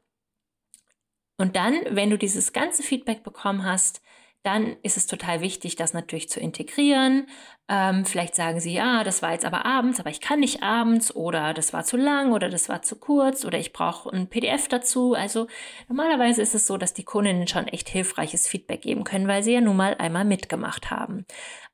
Und 1.38 1.56
dann, 1.56 1.76
wenn 1.90 2.12
du 2.12 2.18
dieses 2.18 2.54
ganze 2.54 2.84
Feedback 2.84 3.24
bekommen 3.24 3.66
hast, 3.66 4.02
dann 4.46 4.76
ist 4.84 4.98
es 4.98 5.08
total 5.08 5.42
wichtig, 5.42 5.76
das 5.76 5.94
natürlich 5.94 6.30
zu 6.30 6.40
integrieren. 6.40 7.28
Ähm, 7.68 8.06
vielleicht 8.06 8.36
sagen 8.36 8.60
sie, 8.60 8.74
ja, 8.74 9.04
das 9.04 9.24
war 9.24 9.32
jetzt 9.32 9.44
aber 9.46 9.66
abends, 9.66 10.00
aber 10.00 10.12
ich 10.12 10.22
kann 10.22 10.40
nicht 10.40 10.62
abends 10.62 11.16
oder 11.16 11.54
das 11.54 11.74
war 11.74 11.84
zu 11.84 11.98
lang 11.98 12.32
oder 12.32 12.50
das 12.50 12.70
war 12.70 12.84
zu 12.84 12.98
kurz 12.98 13.44
oder 13.44 13.58
ich 13.58 13.74
brauche 13.74 14.12
ein 14.12 14.28
PDF 14.28 14.68
dazu. 14.68 15.16
Also 15.16 15.48
normalerweise 15.88 16.44
ist 16.44 16.54
es 16.54 16.68
so, 16.68 16.78
dass 16.78 16.94
die 16.94 17.04
Kundinnen 17.04 17.48
schon 17.48 17.68
echt 17.68 17.90
hilfreiches 17.90 18.48
Feedback 18.48 18.82
geben 18.84 19.04
können, 19.04 19.28
weil 19.28 19.42
sie 19.42 19.54
ja 19.54 19.62
nun 19.62 19.78
mal 19.78 19.96
einmal 19.96 20.26
mitgemacht 20.26 20.92
haben. 20.92 21.26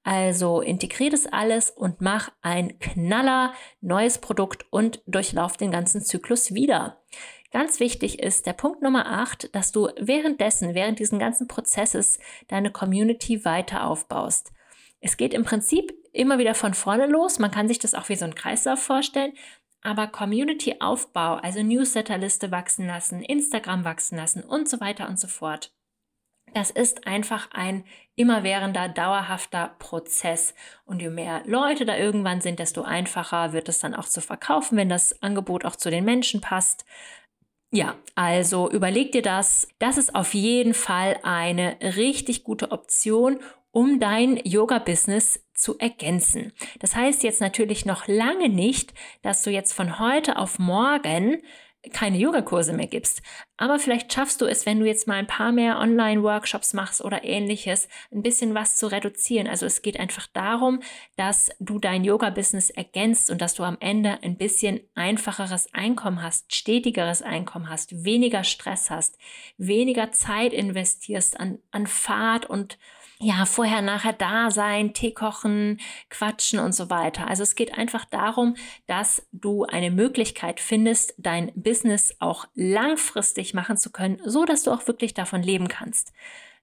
Also 0.04 0.62
integriere 0.62 1.12
das 1.12 1.28
alles 1.28 1.70
und 1.70 2.00
mach 2.00 2.30
ein 2.42 2.80
knaller 2.80 3.54
neues 3.82 4.18
Produkt 4.18 4.66
und 4.70 5.02
durchlauf 5.06 5.58
den 5.58 5.72
ganzen 5.72 6.02
Zyklus 6.02 6.54
wieder. 6.54 7.02
Ganz 7.52 7.82
wichtig 7.82 8.20
ist 8.20 8.46
der 8.46 8.54
Punkt 8.54 8.82
Nummer 8.82 9.06
8, 9.08 9.54
dass 9.54 9.74
du 9.74 9.90
währenddessen, 10.00 10.74
während 10.74 11.00
diesen 11.00 11.20
ganzen 11.20 11.48
Prozesses 11.48 12.18
deine 12.48 12.72
Community 12.72 13.44
weiter 13.44 13.86
aufbaust. 13.86 14.54
Es 15.02 15.18
geht 15.18 15.34
im 15.34 15.44
Prinzip 15.44 15.94
immer 16.14 16.38
wieder 16.38 16.56
von 16.56 16.74
vorne 16.74 17.08
los. 17.08 17.40
Man 17.40 17.52
kann 17.52 17.68
sich 17.68 17.80
das 17.80 17.94
auch 17.94 18.08
wie 18.08 18.16
so 18.16 18.26
ein 18.26 18.36
Kreislauf 18.36 18.82
vorstellen. 18.82 19.34
Aber 19.84 20.08
Community-Aufbau, 20.08 21.36
also 21.36 21.64
Newsletterliste 21.64 22.52
wachsen 22.52 22.86
lassen, 22.86 23.22
Instagram 23.22 23.84
wachsen 23.84 24.16
lassen 24.16 24.44
und 24.44 24.70
so 24.70 24.80
weiter 24.80 25.10
und 25.10 25.20
so 25.20 25.28
fort. 25.28 25.74
Das 26.54 26.70
ist 26.70 27.08
einfach 27.08 27.50
ein 27.52 27.86
immerwährender, 28.16 28.90
dauerhafter 28.90 29.76
Prozess. 29.80 30.54
Und 30.86 31.02
je 31.02 31.10
mehr 31.10 31.42
Leute 31.46 31.86
da 31.86 31.98
irgendwann 31.98 32.42
sind, 32.42 32.60
desto 32.60 32.84
einfacher 32.84 33.54
wird 33.54 33.70
es 33.70 33.80
dann 33.80 33.96
auch 33.96 34.08
zu 34.08 34.22
verkaufen, 34.22 34.78
wenn 34.78 34.90
das 34.90 35.22
Angebot 35.24 35.66
auch 35.66 35.78
zu 35.78 35.90
den 35.90 36.06
Menschen 36.06 36.42
passt. 36.42 36.86
Ja, 37.74 37.96
also 38.16 38.70
überleg 38.70 39.14
dir 39.14 39.22
das. 39.22 39.70
Das 39.80 39.98
ist 39.98 40.14
auf 40.14 40.34
jeden 40.34 40.74
Fall 40.74 41.18
eine 41.24 41.78
richtig 41.82 42.44
gute 42.44 42.72
Option, 42.72 43.40
um 43.72 44.02
dein 44.02 44.36
Yoga-Business 44.44 45.46
zu 45.54 45.78
ergänzen. 45.78 46.52
Das 46.80 46.96
heißt 46.96 47.24
jetzt 47.24 47.40
natürlich 47.40 47.86
noch 47.86 48.08
lange 48.08 48.50
nicht, 48.50 48.94
dass 49.22 49.44
du 49.44 49.52
jetzt 49.52 49.72
von 49.72 50.00
heute 50.00 50.38
auf 50.38 50.60
morgen 50.60 51.42
keine 51.94 52.18
Yogakurse 52.18 52.74
mehr 52.74 52.88
gibst. 52.88 53.22
Aber 53.58 53.80
vielleicht 53.80 54.14
schaffst 54.14 54.42
du 54.42 54.46
es, 54.46 54.66
wenn 54.66 54.80
du 54.80 54.86
jetzt 54.86 55.08
mal 55.08 55.16
ein 55.16 55.28
paar 55.28 55.52
mehr 55.52 55.80
Online-Workshops 55.80 56.74
machst 56.74 57.04
oder 57.04 57.24
ähnliches, 57.24 57.88
ein 58.12 58.22
bisschen 58.22 58.54
was 58.54 58.76
zu 58.76 58.88
reduzieren. 58.88 59.48
Also 59.48 59.66
es 59.66 59.82
geht 59.82 60.00
einfach 60.00 60.28
darum, 60.28 60.82
dass 61.16 61.50
du 61.60 61.80
dein 61.80 62.04
Yoga-Business 62.04 62.70
ergänzt 62.70 63.32
und 63.32 63.42
dass 63.42 63.56
du 63.56 63.64
am 63.64 63.78
Ende 63.80 64.20
ein 64.22 64.38
bisschen 64.38 64.82
einfacheres 64.94 65.74
Einkommen 65.74 66.22
hast, 66.22 66.54
stetigeres 66.54 67.24
Einkommen 67.24 67.70
hast, 67.70 68.04
weniger 68.06 68.44
Stress 68.44 68.92
hast, 68.92 69.18
weniger 69.58 70.12
Zeit 70.12 70.54
investierst 70.54 71.40
an, 71.40 71.60
an 71.72 71.88
Fahrt 71.88 72.46
und 72.46 72.78
ja, 73.24 73.46
vorher, 73.46 73.84
nachher 73.84 74.14
da 74.14 74.50
sein, 74.50 74.94
Tee 74.94 75.12
kochen, 75.14 75.80
quatschen 76.10 76.60
und 76.60 76.74
so 76.74 76.90
weiter. 76.90 77.28
Also 77.28 77.44
es 77.44 77.54
geht 77.54 77.78
einfach 77.78 78.04
darum, 78.06 78.56
dass 78.88 79.28
du 79.32 79.64
eine 79.66 79.92
Möglichkeit 79.92 80.60
findest, 80.60 81.14
dein 81.20 81.52
Business 81.54 82.16
auch 82.20 82.48
langfristig 82.56 83.54
machen 83.54 83.78
zu 83.78 83.92
können, 83.92 84.20
so 84.26 84.46
dass 84.46 84.64
du 84.64 84.72
auch 84.72 84.88
wirklich 84.88 85.14
davon 85.14 85.44
leben 85.44 85.68
kannst. 85.68 86.14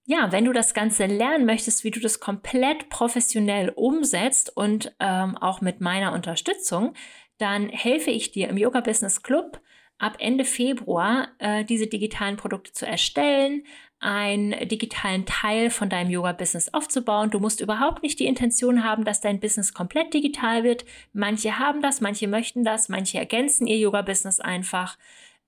Ja, 0.05 0.33
wenn 0.33 0.47
du 0.47 0.53
das 0.53 0.75
Ganze 0.75 1.07
lernen 1.07 1.47
möchtest, 1.47 1.85
wie 1.85 1.93
du 1.93 2.01
das 2.01 2.19
komplett 2.19 2.89
professionell 2.89 3.69
umsetzt 3.69 4.57
und 4.57 4.93
ähm, 4.99 5.37
auch 5.37 5.61
mit 5.61 5.81
meiner 5.81 6.13
Unterstützung, 6.13 6.95
dann 7.37 7.69
helfe 7.69 8.11
ich 8.11 8.33
dir 8.33 8.49
im 8.49 8.57
Yoga 8.57 8.81
Business 8.81 9.23
Club 9.23 9.61
ab 9.99 10.17
Ende 10.19 10.45
Februar 10.45 11.29
äh, 11.39 11.65
diese 11.65 11.87
digitalen 11.87 12.37
Produkte 12.37 12.73
zu 12.73 12.87
erstellen, 12.87 13.65
einen 14.01 14.69
digitalen 14.69 15.27
Teil 15.27 15.71
von 15.71 15.89
deinem 15.89 16.11
Yoga-Business 16.11 16.73
aufzubauen. 16.73 17.31
Du 17.31 17.41
musst 17.41 17.61
überhaupt 17.61 18.03
nicht 18.03 18.21
die 18.21 18.27
Intention 18.27 18.85
haben, 18.85 19.05
dass 19.05 19.21
dein 19.21 19.41
Business 19.41 19.75
komplett 19.75 20.15
digital 20.15 20.63
wird. 20.63 20.85
Manche 21.13 21.59
haben 21.59 21.83
das, 21.83 22.01
manche 22.01 22.29
möchten 22.29 22.65
das, 22.65 22.89
manche 22.89 23.19
ergänzen 23.19 23.67
ihr 23.67 23.79
Yoga-Business 23.79 24.39
einfach. 24.39 24.97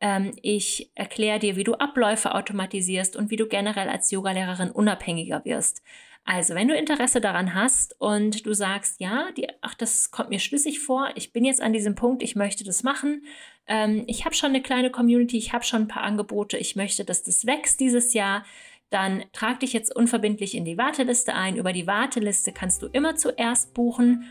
Ähm, 0.00 0.32
ich 0.42 0.90
erkläre 0.94 1.38
dir, 1.38 1.56
wie 1.56 1.64
du 1.64 1.74
Abläufe 1.74 2.34
automatisierst 2.34 3.16
und 3.16 3.30
wie 3.30 3.36
du 3.36 3.46
generell 3.46 3.88
als 3.88 4.10
Yogalehrerin 4.10 4.70
unabhängiger 4.70 5.44
wirst. 5.44 5.82
Also, 6.24 6.54
wenn 6.54 6.68
du 6.68 6.76
Interesse 6.76 7.20
daran 7.20 7.54
hast 7.54 7.98
und 7.98 8.46
du 8.46 8.52
sagst, 8.52 9.00
ja, 9.00 9.30
die, 9.37 9.48
ach, 9.62 9.74
das 9.74 10.11
kommt 10.11 10.30
mir 10.30 10.38
schlüssig 10.38 10.80
vor, 10.80 11.11
ich 11.14 11.33
bin 11.33 11.44
jetzt 11.44 11.61
an 11.61 11.72
diesem 11.72 11.94
Punkt, 11.94 12.22
ich 12.22 12.37
möchte 12.37 12.62
das 12.62 12.83
machen, 12.83 13.24
ähm, 13.66 14.04
ich 14.06 14.24
habe 14.24 14.35
schon 14.35 14.50
eine 14.50 14.62
kleine 14.62 14.90
Community, 14.90 15.38
ich 15.38 15.52
habe 15.52 15.64
schon 15.64 15.83
ein 15.83 15.88
paar 15.88 16.02
Angebote, 16.02 16.56
ich 16.56 16.76
möchte, 16.76 17.04
dass 17.04 17.22
das 17.22 17.46
wächst 17.46 17.80
dieses 17.80 18.12
Jahr, 18.12 18.44
dann 18.90 19.24
trag 19.33 19.61
dich 19.61 19.72
jetzt 19.72 19.94
unverbindlich 19.94 20.56
in 20.56 20.64
die 20.64 20.76
Warteliste 20.76 21.35
ein. 21.35 21.56
Über 21.56 21.72
die 21.72 21.87
Warteliste 21.87 22.52
kannst 22.52 22.83
du 22.83 22.87
immer 22.88 23.16
zuerst 23.16 23.72
buchen 23.72 24.24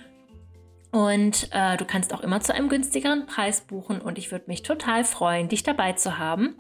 und 0.92 1.50
äh, 1.52 1.78
du 1.78 1.86
kannst 1.86 2.14
auch 2.14 2.22
immer 2.22 2.42
zu 2.42 2.54
einem 2.54 2.68
günstigeren 2.68 3.26
Preis 3.26 3.62
buchen 3.62 4.02
und 4.02 4.18
ich 4.18 4.32
würde 4.32 4.46
mich 4.48 4.64
total 4.64 5.04
freuen, 5.06 5.48
dich 5.48 5.64
dabei 5.64 5.94
zu 5.94 6.18
haben. 6.18 6.56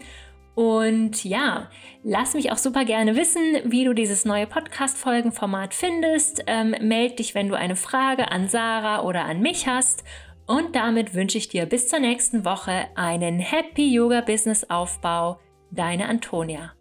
Und 0.59 1.23
ja, 1.23 1.69
lass 2.03 2.33
mich 2.33 2.51
auch 2.51 2.57
super 2.57 2.83
gerne 2.83 3.15
wissen, 3.15 3.41
wie 3.63 3.85
du 3.85 3.93
dieses 3.93 4.25
neue 4.25 4.45
Podcast-Folgenformat 4.45 5.73
findest. 5.73 6.43
Ähm, 6.47 6.75
meld 6.81 7.19
dich, 7.19 7.33
wenn 7.33 7.47
du 7.47 7.55
eine 7.55 7.77
Frage 7.77 8.29
an 8.29 8.49
Sarah 8.49 9.03
oder 9.03 9.23
an 9.23 9.39
mich 9.39 9.69
hast. 9.69 10.03
Und 10.47 10.75
damit 10.75 11.13
wünsche 11.13 11.37
ich 11.37 11.47
dir 11.47 11.65
bis 11.65 11.87
zur 11.87 11.99
nächsten 11.99 12.43
Woche 12.43 12.87
einen 12.95 13.39
Happy 13.39 13.89
Yoga 13.89 14.19
Business 14.19 14.69
Aufbau. 14.69 15.39
Deine 15.71 16.09
Antonia. 16.09 16.73